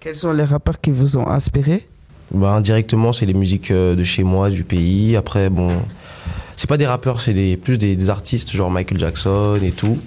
[0.00, 1.86] Quels sont les rappeurs qui vous ont inspiré?
[2.32, 5.16] Bah, indirectement, c'est les musiques euh, de chez moi, du pays.
[5.16, 5.76] Après, bon,
[6.56, 9.98] c'est pas des rappeurs, c'est des, plus des, artistes, genre Michael Jackson et tout.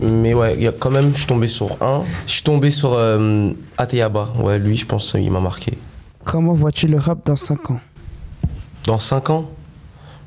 [0.00, 2.02] Mais ouais, y a quand même, je suis tombé sur un.
[2.26, 4.28] Je suis tombé sur euh, Ateyaba.
[4.40, 5.78] Ouais, lui, je pense il m'a marqué.
[6.24, 7.80] Comment vois-tu le rap dans 5 ans?
[8.84, 9.48] Dans 5 ans?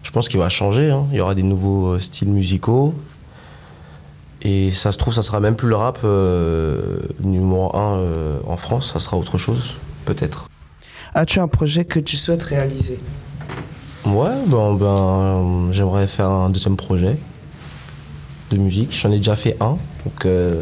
[0.03, 0.89] Je pense qu'il va changer.
[0.89, 1.05] Hein.
[1.11, 2.93] Il y aura des nouveaux euh, styles musicaux.
[4.41, 6.03] Et ça se trouve, ça sera même plus le rap
[7.23, 9.75] numéro 1 en France, ça sera autre chose
[10.05, 10.47] peut-être.
[11.13, 12.99] As-tu un projet que tu souhaites réaliser?
[14.05, 17.17] Ouais, ben, ben j'aimerais faire un deuxième projet
[18.51, 18.91] de musique.
[18.93, 20.61] J'en ai déjà fait un, donc euh,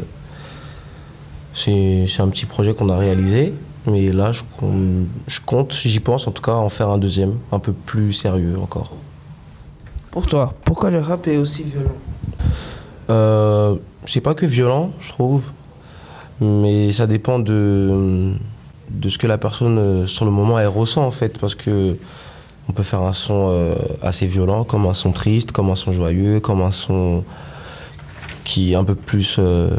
[1.53, 3.53] c'est un petit projet qu'on a réalisé.
[3.85, 4.43] Mais là, je,
[5.27, 8.57] je compte, j'y pense en tout cas, en faire un deuxième, un peu plus sérieux
[8.61, 8.95] encore.
[10.09, 11.97] Pour toi, pourquoi le rap est aussi violent?
[13.09, 13.75] Euh,
[14.05, 15.41] C'est pas que violent, je trouve,
[16.39, 18.35] mais ça dépend de,
[18.89, 21.39] de ce que la personne, euh, sur le moment, elle ressent en fait.
[21.39, 21.95] Parce que
[22.69, 25.91] on peut faire un son euh, assez violent, comme un son triste, comme un son
[25.91, 27.23] joyeux, comme un son
[28.43, 29.37] qui est un peu plus.
[29.39, 29.69] Euh,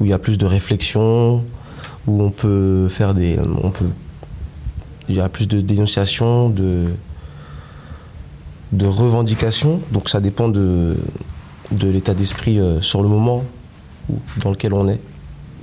[0.00, 1.42] où il y a plus de réflexion,
[2.06, 3.38] où on peut faire des.
[3.62, 3.86] On peut,
[5.08, 6.84] il y a plus de dénonciation, de,
[8.72, 9.80] de revendication.
[9.90, 10.96] Donc ça dépend de,
[11.72, 13.42] de l'état d'esprit sur le moment
[14.42, 15.00] dans lequel on est.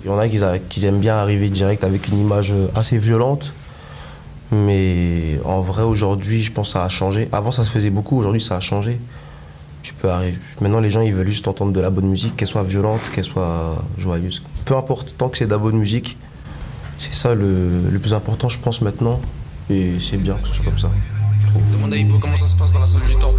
[0.06, 0.40] Il y en a qui,
[0.70, 3.52] qui aiment bien arriver direct avec une image assez violente
[4.52, 7.28] mais en vrai, aujourd'hui, je pense que ça a changé.
[7.32, 8.18] Avant, ça se faisait beaucoup.
[8.18, 9.00] Aujourd'hui, ça a changé.
[9.82, 10.38] Tu peux arriver.
[10.62, 13.24] Maintenant, les gens, ils veulent juste entendre de la bonne musique, qu'elle soit violente, qu'elle
[13.24, 14.44] soit joyeuse.
[14.66, 16.18] Peu importe, tant que c'est de la bonne musique,
[16.98, 19.20] c'est ça le, le, plus important, je pense, maintenant.
[19.70, 20.90] Et c'est bien que ce soit comme ça.
[21.72, 23.34] Demande à Hippo comment ça se passe dans la salle du temps.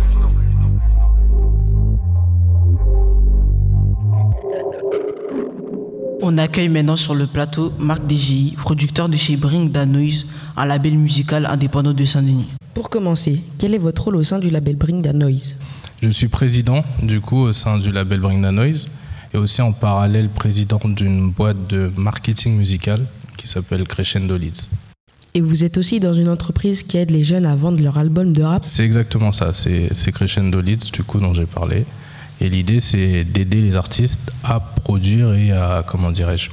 [6.28, 10.66] On accueille maintenant sur le plateau Marc DGI, producteur de chez Bring Da Noise, un
[10.66, 12.48] label musical indépendant de Saint-Denis.
[12.74, 15.56] Pour commencer, quel est votre rôle au sein du label Bring Da Noise?
[16.02, 18.88] Je suis président du coup au sein du label Bring Da Noise
[19.34, 23.02] et aussi en parallèle président d'une boîte de marketing musical
[23.36, 24.68] qui s'appelle Crescendo Leads.
[25.34, 28.32] Et vous êtes aussi dans une entreprise qui aide les jeunes à vendre leur album
[28.32, 28.66] de rap?
[28.68, 31.84] C'est exactement ça, c'est Crescendo Leads du coup dont j'ai parlé.
[32.40, 36.50] Et l'idée, c'est d'aider les artistes à produire et à, comment dirais-je,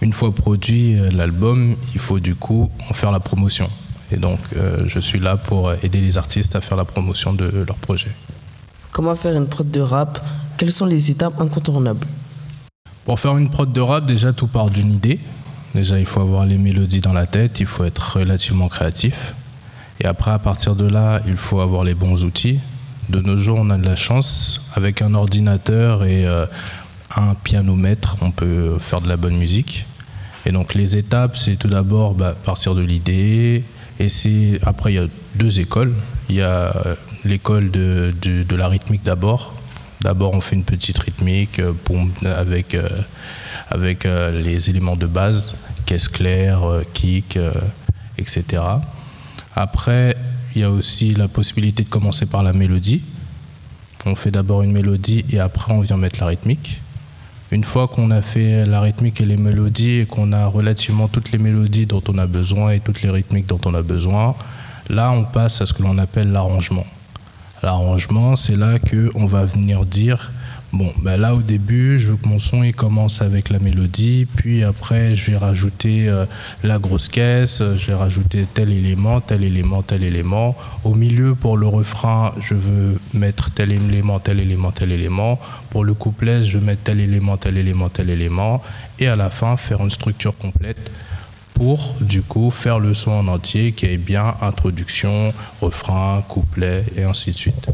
[0.00, 3.70] une fois produit euh, l'album, il faut du coup en faire la promotion.
[4.10, 7.64] Et donc, euh, je suis là pour aider les artistes à faire la promotion de
[7.66, 8.10] leur projet.
[8.90, 10.22] Comment faire une prod de rap?
[10.58, 12.06] Quelles sont les étapes incontournables?
[13.04, 15.20] Pour faire une prod de rap, déjà, tout part d'une idée.
[15.74, 19.34] Déjà, il faut avoir les mélodies dans la tête, il faut être relativement créatif.
[20.00, 22.58] Et après, à partir de là, il faut avoir les bons outils.
[23.08, 24.60] De nos jours, on a de la chance.
[24.74, 26.46] Avec un ordinateur et euh,
[27.16, 29.86] un pianomètre, on peut faire de la bonne musique.
[30.46, 33.64] Et donc les étapes, c'est tout d'abord bah, partir de l'idée.
[34.00, 35.94] Et c'est après il y a deux écoles.
[36.28, 36.72] Il y a
[37.24, 39.54] l'école de, de, la rythmique d'abord.
[40.00, 41.72] D'abord on fait une petite rythmique euh,
[42.24, 42.88] avec, euh,
[43.70, 45.54] avec euh, les éléments de base,
[45.86, 47.52] caisse claire, euh, kick, euh,
[48.18, 48.62] etc.
[49.54, 50.16] Après
[50.54, 53.02] il y a aussi la possibilité de commencer par la mélodie.
[54.04, 56.80] On fait d'abord une mélodie et après on vient mettre la rythmique.
[57.50, 61.32] Une fois qu'on a fait la rythmique et les mélodies et qu'on a relativement toutes
[61.32, 64.34] les mélodies dont on a besoin et toutes les rythmiques dont on a besoin,
[64.88, 66.86] là on passe à ce que l'on appelle l'arrangement.
[67.62, 70.32] L'arrangement, c'est là qu'on va venir dire
[70.72, 74.26] Bon, ben là au début, je veux que mon son il commence avec la mélodie,
[74.36, 76.24] puis après je vais rajouter euh,
[76.64, 80.56] la grosse caisse, je vais rajouter tel élément, tel élément, tel élément.
[80.84, 85.38] Au milieu, pour le refrain, je veux mettre tel élément, tel élément, tel élément.
[85.68, 88.62] Pour le couplet, je veux mettre tel élément, tel élément, tel élément.
[88.98, 90.90] Et à la fin, faire une structure complète
[91.52, 97.02] pour du coup faire le son en entier qui est bien introduction, refrain, couplet et
[97.02, 97.68] ainsi de suite.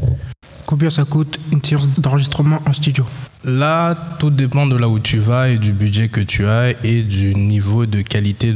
[0.69, 3.03] Combien ça coûte une séance d'enregistrement en studio
[3.43, 7.01] Là, tout dépend de là où tu vas et du budget que tu as et
[7.01, 8.53] du niveau de qualité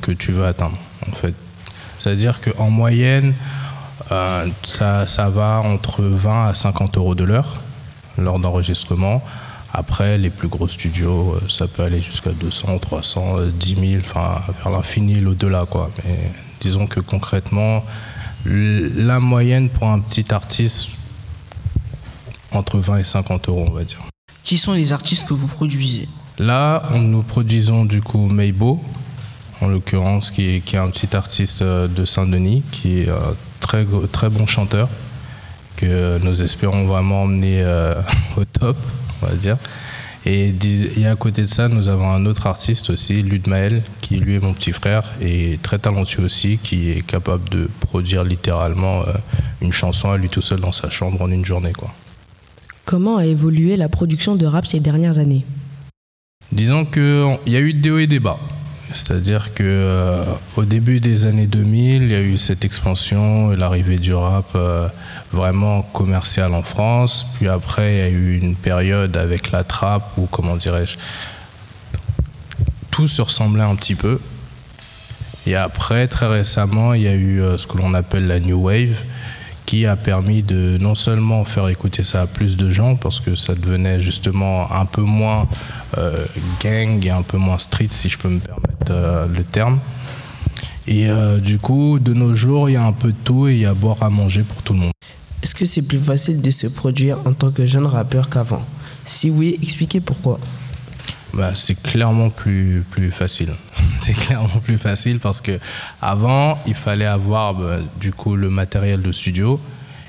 [0.00, 0.78] que tu veux atteindre.
[1.08, 1.34] En fait,
[1.98, 3.34] c'est-à-dire qu'en moyenne,
[4.12, 7.58] euh, ça, ça va entre 20 à 50 euros de l'heure,
[8.16, 9.20] l'heure d'enregistrement.
[9.74, 14.70] Après, les plus gros studios, ça peut aller jusqu'à 200, 300, 10 000, enfin, vers
[14.70, 15.90] l'infini l'au-delà, quoi.
[16.04, 16.30] Mais
[16.60, 17.84] disons que concrètement,
[18.44, 20.90] la moyenne pour un petit artiste,
[22.52, 23.98] entre 20 et 50 euros, on va dire.
[24.42, 26.08] Qui sont les artistes que vous produisez?
[26.38, 28.82] Là, nous produisons du coup Maybo,
[29.60, 33.86] en l'occurrence, qui est, qui est, un petit artiste de Saint-Denis, qui est un très,
[34.10, 34.88] très bon chanteur,
[35.76, 37.94] que nous espérons vraiment emmener euh,
[38.36, 38.76] au top,
[39.22, 39.58] on va dire.
[40.26, 40.54] Et,
[40.98, 44.38] et, à côté de ça, nous avons un autre artiste aussi, Ludmaël, qui lui est
[44.38, 49.12] mon petit frère et très talentueux aussi, qui est capable de produire littéralement euh,
[49.62, 51.72] une chanson à lui tout seul dans sa chambre en une journée.
[51.72, 51.90] Quoi.
[52.84, 55.44] Comment a évolué la production de rap ces dernières années
[56.52, 58.38] Disons qu'il y a eu des hauts et des bas.
[58.92, 60.24] C'est-à-dire que euh,
[60.56, 64.46] au début des années 2000, il y a eu cette expansion et l'arrivée du rap
[64.56, 64.88] euh,
[65.32, 67.24] vraiment commercial en France.
[67.36, 70.96] Puis après, il y a eu une période avec la trappe où, comment dirais-je,
[72.90, 74.20] tout se ressemblait un petit peu.
[75.46, 78.60] Et après, très récemment, il y a eu euh, ce que l'on appelle la New
[78.60, 78.96] Wave,
[79.70, 83.36] qui a permis de non seulement faire écouter ça à plus de gens, parce que
[83.36, 85.46] ça devenait justement un peu moins
[85.96, 86.24] euh,
[86.60, 89.78] gang et un peu moins street, si je peux me permettre euh, le terme.
[90.88, 93.52] Et euh, du coup, de nos jours, il y a un peu de tout et
[93.52, 94.92] il y a boire à manger pour tout le monde.
[95.40, 98.64] Est-ce que c'est plus facile de se produire en tant que jeune rappeur qu'avant?
[99.04, 100.40] Si oui, expliquez pourquoi.
[101.32, 103.50] Bah, c'est clairement plus, facile.
[104.04, 105.58] c'est clairement plus facile parce que
[106.02, 109.60] avant, il fallait avoir bah, du coup le matériel de studio.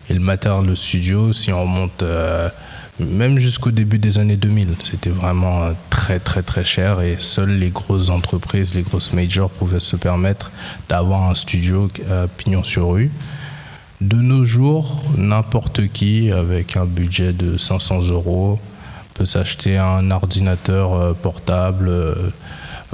[0.09, 2.49] Et le matériel de studio, si on remonte euh,
[2.99, 7.57] même jusqu'au début des années 2000, c'était vraiment euh, très très très cher et seules
[7.57, 10.51] les grosses entreprises, les grosses majors pouvaient se permettre
[10.89, 13.11] d'avoir un studio euh, pignon sur rue.
[14.01, 18.59] De nos jours, n'importe qui avec un budget de 500 euros
[19.21, 22.15] peut s'acheter un ordinateur euh, portable, euh,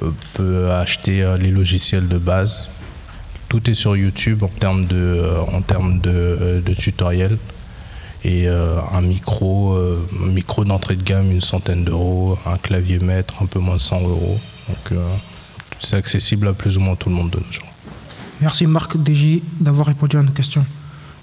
[0.04, 2.68] euh, peut acheter les logiciels de base.
[3.48, 5.24] Tout est sur YouTube en termes de,
[5.54, 7.38] en termes de, tutoriels.
[8.26, 13.46] Et un micro, un micro d'entrée de gamme, une centaine d'euros, un clavier maître, un
[13.46, 14.38] peu moins de 100 euros.
[14.68, 15.00] Donc
[15.80, 17.72] c'est accessible à plus ou moins tout le monde de nos jours.
[18.42, 20.66] Merci Marc DJ d'avoir répondu à nos questions.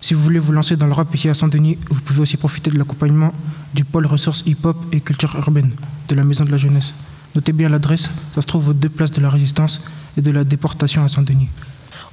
[0.04, 2.68] Si vous voulez vous lancer dans le rap ici à Saint-Denis, vous pouvez aussi profiter
[2.68, 3.32] de l'accompagnement
[3.72, 5.70] du pôle ressources hip-hop et culture urbaine
[6.10, 6.92] de la Maison de la Jeunesse.
[7.34, 9.80] Notez bien l'adresse, ça se trouve aux deux places de la Résistance
[10.18, 11.48] et de la déportation à Saint-Denis.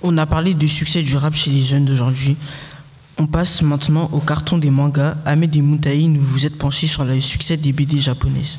[0.03, 2.37] On a parlé du succès du rap chez les jeunes d'aujourd'hui.
[3.17, 5.17] On passe maintenant au carton des mangas.
[5.25, 8.57] Ahmed et vous vous êtes penchés sur le succès des BD japonaises.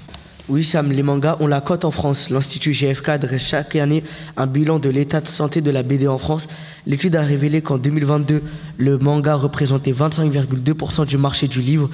[0.48, 2.28] Oui, Sam, les mangas ont la cote en France.
[2.28, 4.02] L'Institut GFK dresse chaque année
[4.36, 6.48] un bilan de l'état de santé de la BD en France.
[6.84, 8.42] L'étude a révélé qu'en 2022,
[8.76, 11.88] le manga représentait 25,2% du marché du livre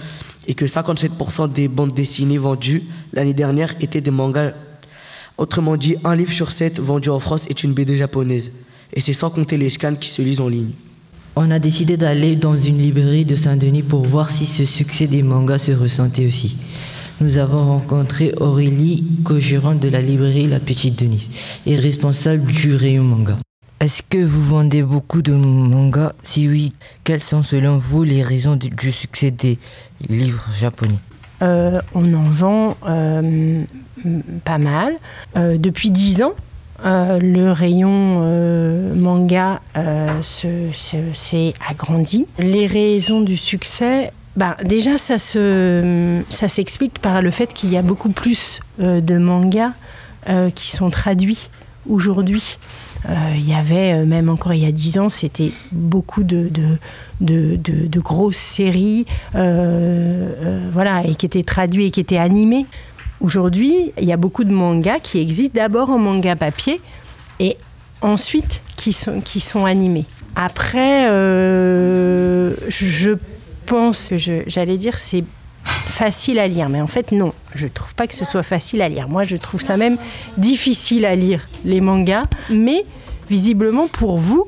[0.47, 4.53] et que 57% des bandes dessinées vendues l'année dernière étaient des mangas.
[5.37, 8.51] Autrement dit, un livre sur sept vendu en France est une BD japonaise.
[8.95, 10.73] Et c'est sans compter les scans qui se lisent en ligne.
[11.37, 15.23] On a décidé d'aller dans une librairie de Saint-Denis pour voir si ce succès des
[15.23, 16.57] mangas se ressentait aussi
[17.21, 21.31] nous avons rencontré Aurélie, co-gérante de la librairie La Petite Denise
[21.67, 23.37] et responsable du rayon manga.
[23.81, 26.13] Est-ce que vous vendez beaucoup de mangas?
[26.23, 26.73] Si oui,
[27.05, 29.59] quelles sont selon vous les raisons du succès des
[30.09, 30.99] livres japonais?
[31.43, 33.63] Euh, On en vend euh,
[34.45, 34.95] pas mal.
[35.37, 36.33] Euh, depuis dix ans,
[36.85, 39.61] le rayon manga
[40.23, 42.27] s'est agrandi.
[42.39, 47.77] Les raisons du succès, bah, déjà, ça, se, ça s'explique par le fait qu'il y
[47.77, 49.73] a beaucoup plus euh, de mangas
[50.29, 51.51] euh, qui sont traduits
[51.91, 52.59] aujourd'hui.
[53.09, 56.53] Euh, il y avait, même encore il y a dix ans, c'était beaucoup de,
[57.21, 62.65] de, de, grosses séries voilà, et qui étaient traduits et qui étaient animés.
[63.21, 66.81] Aujourd'hui, il y a beaucoup de mangas qui existent d'abord en manga papier
[67.41, 67.57] et
[68.03, 70.05] ensuite qui sont, qui sont animés.
[70.37, 71.09] Après,
[72.69, 73.17] je
[73.69, 74.17] pense que
[74.47, 75.25] j'allais dire c'est
[75.65, 78.89] facile à lire, mais en fait non, je trouve pas que ce soit facile à
[78.89, 79.09] lire.
[79.09, 79.97] Moi, je trouve ça même
[80.37, 82.85] difficile à lire les mangas, mais
[83.29, 84.47] visiblement pour vous,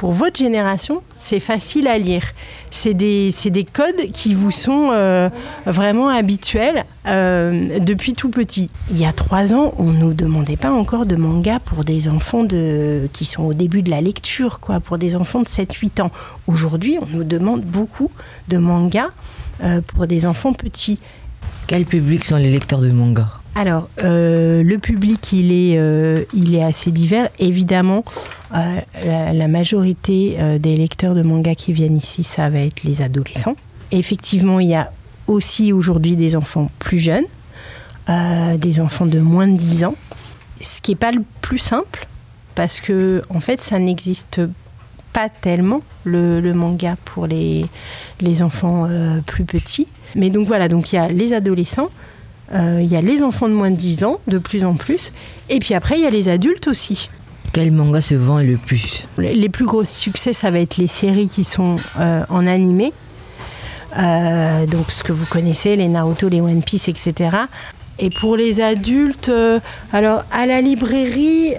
[0.00, 2.22] pour votre génération, c'est facile à lire.
[2.70, 5.28] C'est des, des, codes qui vous sont euh,
[5.66, 8.70] vraiment habituels euh, depuis tout petit.
[8.90, 12.08] Il y a trois ans, on ne nous demandait pas encore de manga pour des
[12.08, 12.46] enfants
[13.12, 16.10] qui sont au début de la lecture, quoi, pour des enfants de 7-8 ans.
[16.46, 18.10] Aujourd'hui, on nous demande beaucoup
[18.48, 19.10] de mangas
[19.62, 20.98] euh, pour des enfants petits.
[21.66, 23.39] Quel public sont les lecteurs de manga?
[23.54, 27.28] Alors, euh, le public, il est, euh, il est assez divers.
[27.38, 28.04] Évidemment,
[28.56, 28.80] euh,
[29.32, 33.56] la, majorité des lecteurs de manga qui viennent ici, ça va être les adolescents.
[33.92, 34.92] effectivement, il y a
[35.26, 37.24] aussi aujourd'hui des enfants plus jeunes,
[38.58, 39.94] des enfants de moins de 10 ans,
[40.60, 42.06] ce qui n'est pas le plus simple,
[42.54, 44.40] parce que, en fait, ça n'existe
[45.12, 47.66] pas tellement, le, le, manga, pour les,
[48.20, 48.88] les enfants
[49.26, 49.86] plus petits.
[50.14, 51.90] Mais donc voilà, donc il y a les adolescents,
[52.52, 55.12] il y a les enfants de moins de 10 ans, de plus en plus.
[55.48, 57.08] Et puis après, il y a les adultes aussi.
[57.52, 61.28] Quel manga se vend le plus Les plus gros succès, ça va être les séries
[61.28, 62.92] qui sont euh, en animé.
[63.98, 67.36] Euh, donc ce que vous connaissez, les Naruto, les One Piece, etc.
[67.98, 69.32] Et pour les adultes,
[69.92, 71.54] alors à la librairie,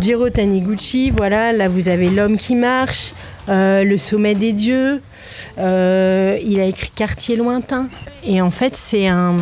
[0.00, 3.12] Jiro Taniguchi, voilà, là vous avez L'homme qui marche,
[3.46, 5.02] Le sommet des dieux,
[5.58, 7.88] euh, il a écrit Quartier lointain.
[8.24, 9.36] Et en fait, c'est un,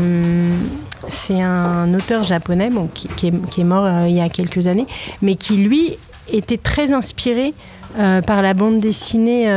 [1.09, 4.87] c'est un auteur japonais qui, est, mort euh, il y a quelques années,
[5.23, 5.97] mais qui, lui,
[6.33, 7.55] était très inspiré
[7.99, 9.49] euh, par la bande dessinée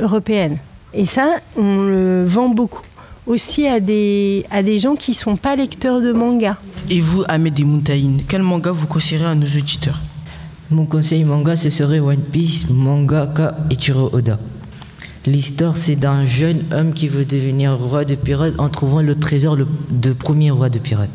[0.00, 0.58] européenne.
[0.92, 2.82] Et ça, on le vend beaucoup
[3.26, 6.56] aussi à des, à des gens qui ne sont pas lecteurs de manga.
[6.88, 10.00] Et vous, Ahmed Moutaïn, quel manga vous conseillerez à nos auditeurs?
[10.70, 14.38] Mon conseil manga, ce serait One Piece, mangaka Ichiro Oda.
[15.26, 19.56] L'histoire, c'est d'un jeune homme qui veut devenir roi de pirates en trouvant le trésor
[19.56, 21.10] de premier roi de pirates.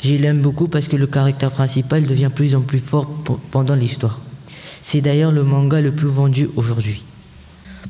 [0.00, 3.10] Je l'aime beaucoup parce que le caractère principal devient plus en plus fort
[3.50, 4.20] pendant l'histoire.
[4.80, 7.02] C'est d'ailleurs le manga le plus vendu aujourd'hui.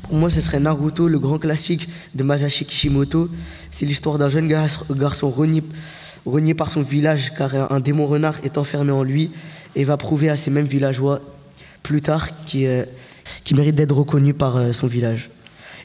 [0.01, 3.29] Pour moi, ce serait Naruto, le grand classique de Masashi Kishimoto.
[3.69, 5.61] C'est l'histoire d'un jeune garçon renié,
[6.25, 9.29] renié par son village car un démon renard est enfermé en lui
[9.75, 11.19] et va prouver à ces mêmes villageois
[11.83, 12.85] plus tard qui, euh,
[13.43, 15.29] qui mérite d'être reconnu par euh, son village.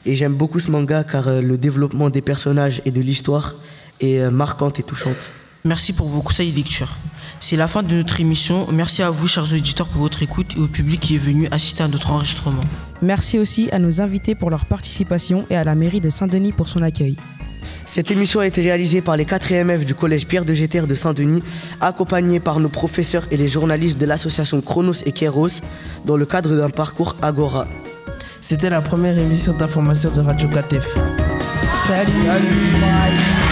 [0.05, 3.55] Et j'aime beaucoup ce manga car euh, le développement des personnages et de l'histoire
[3.99, 5.33] est marquante et touchante.
[5.65, 6.97] Merci pour vos conseils et lectures.
[7.39, 8.67] C'est la fin de notre émission.
[8.71, 11.83] Merci à vous, chers auditeurs, pour votre écoute et au public qui est venu assister
[11.83, 12.63] à notre enregistrement.
[13.01, 16.67] Merci aussi à nos invités pour leur participation et à la mairie de Saint-Denis pour
[16.67, 17.15] son accueil.
[17.93, 20.95] Cette émission a été réalisée par les 4 F du collège Pierre de Géter de
[20.95, 21.43] Saint-Denis,
[21.79, 25.61] accompagnés par nos professeurs et les journalistes de l'association Chronos et Kéros
[26.03, 27.67] dans le cadre d'un parcours Agora.
[28.41, 30.95] C'était la première émission d'information de Radio KTF.
[31.87, 32.11] Salut.
[32.27, 33.42] Salut.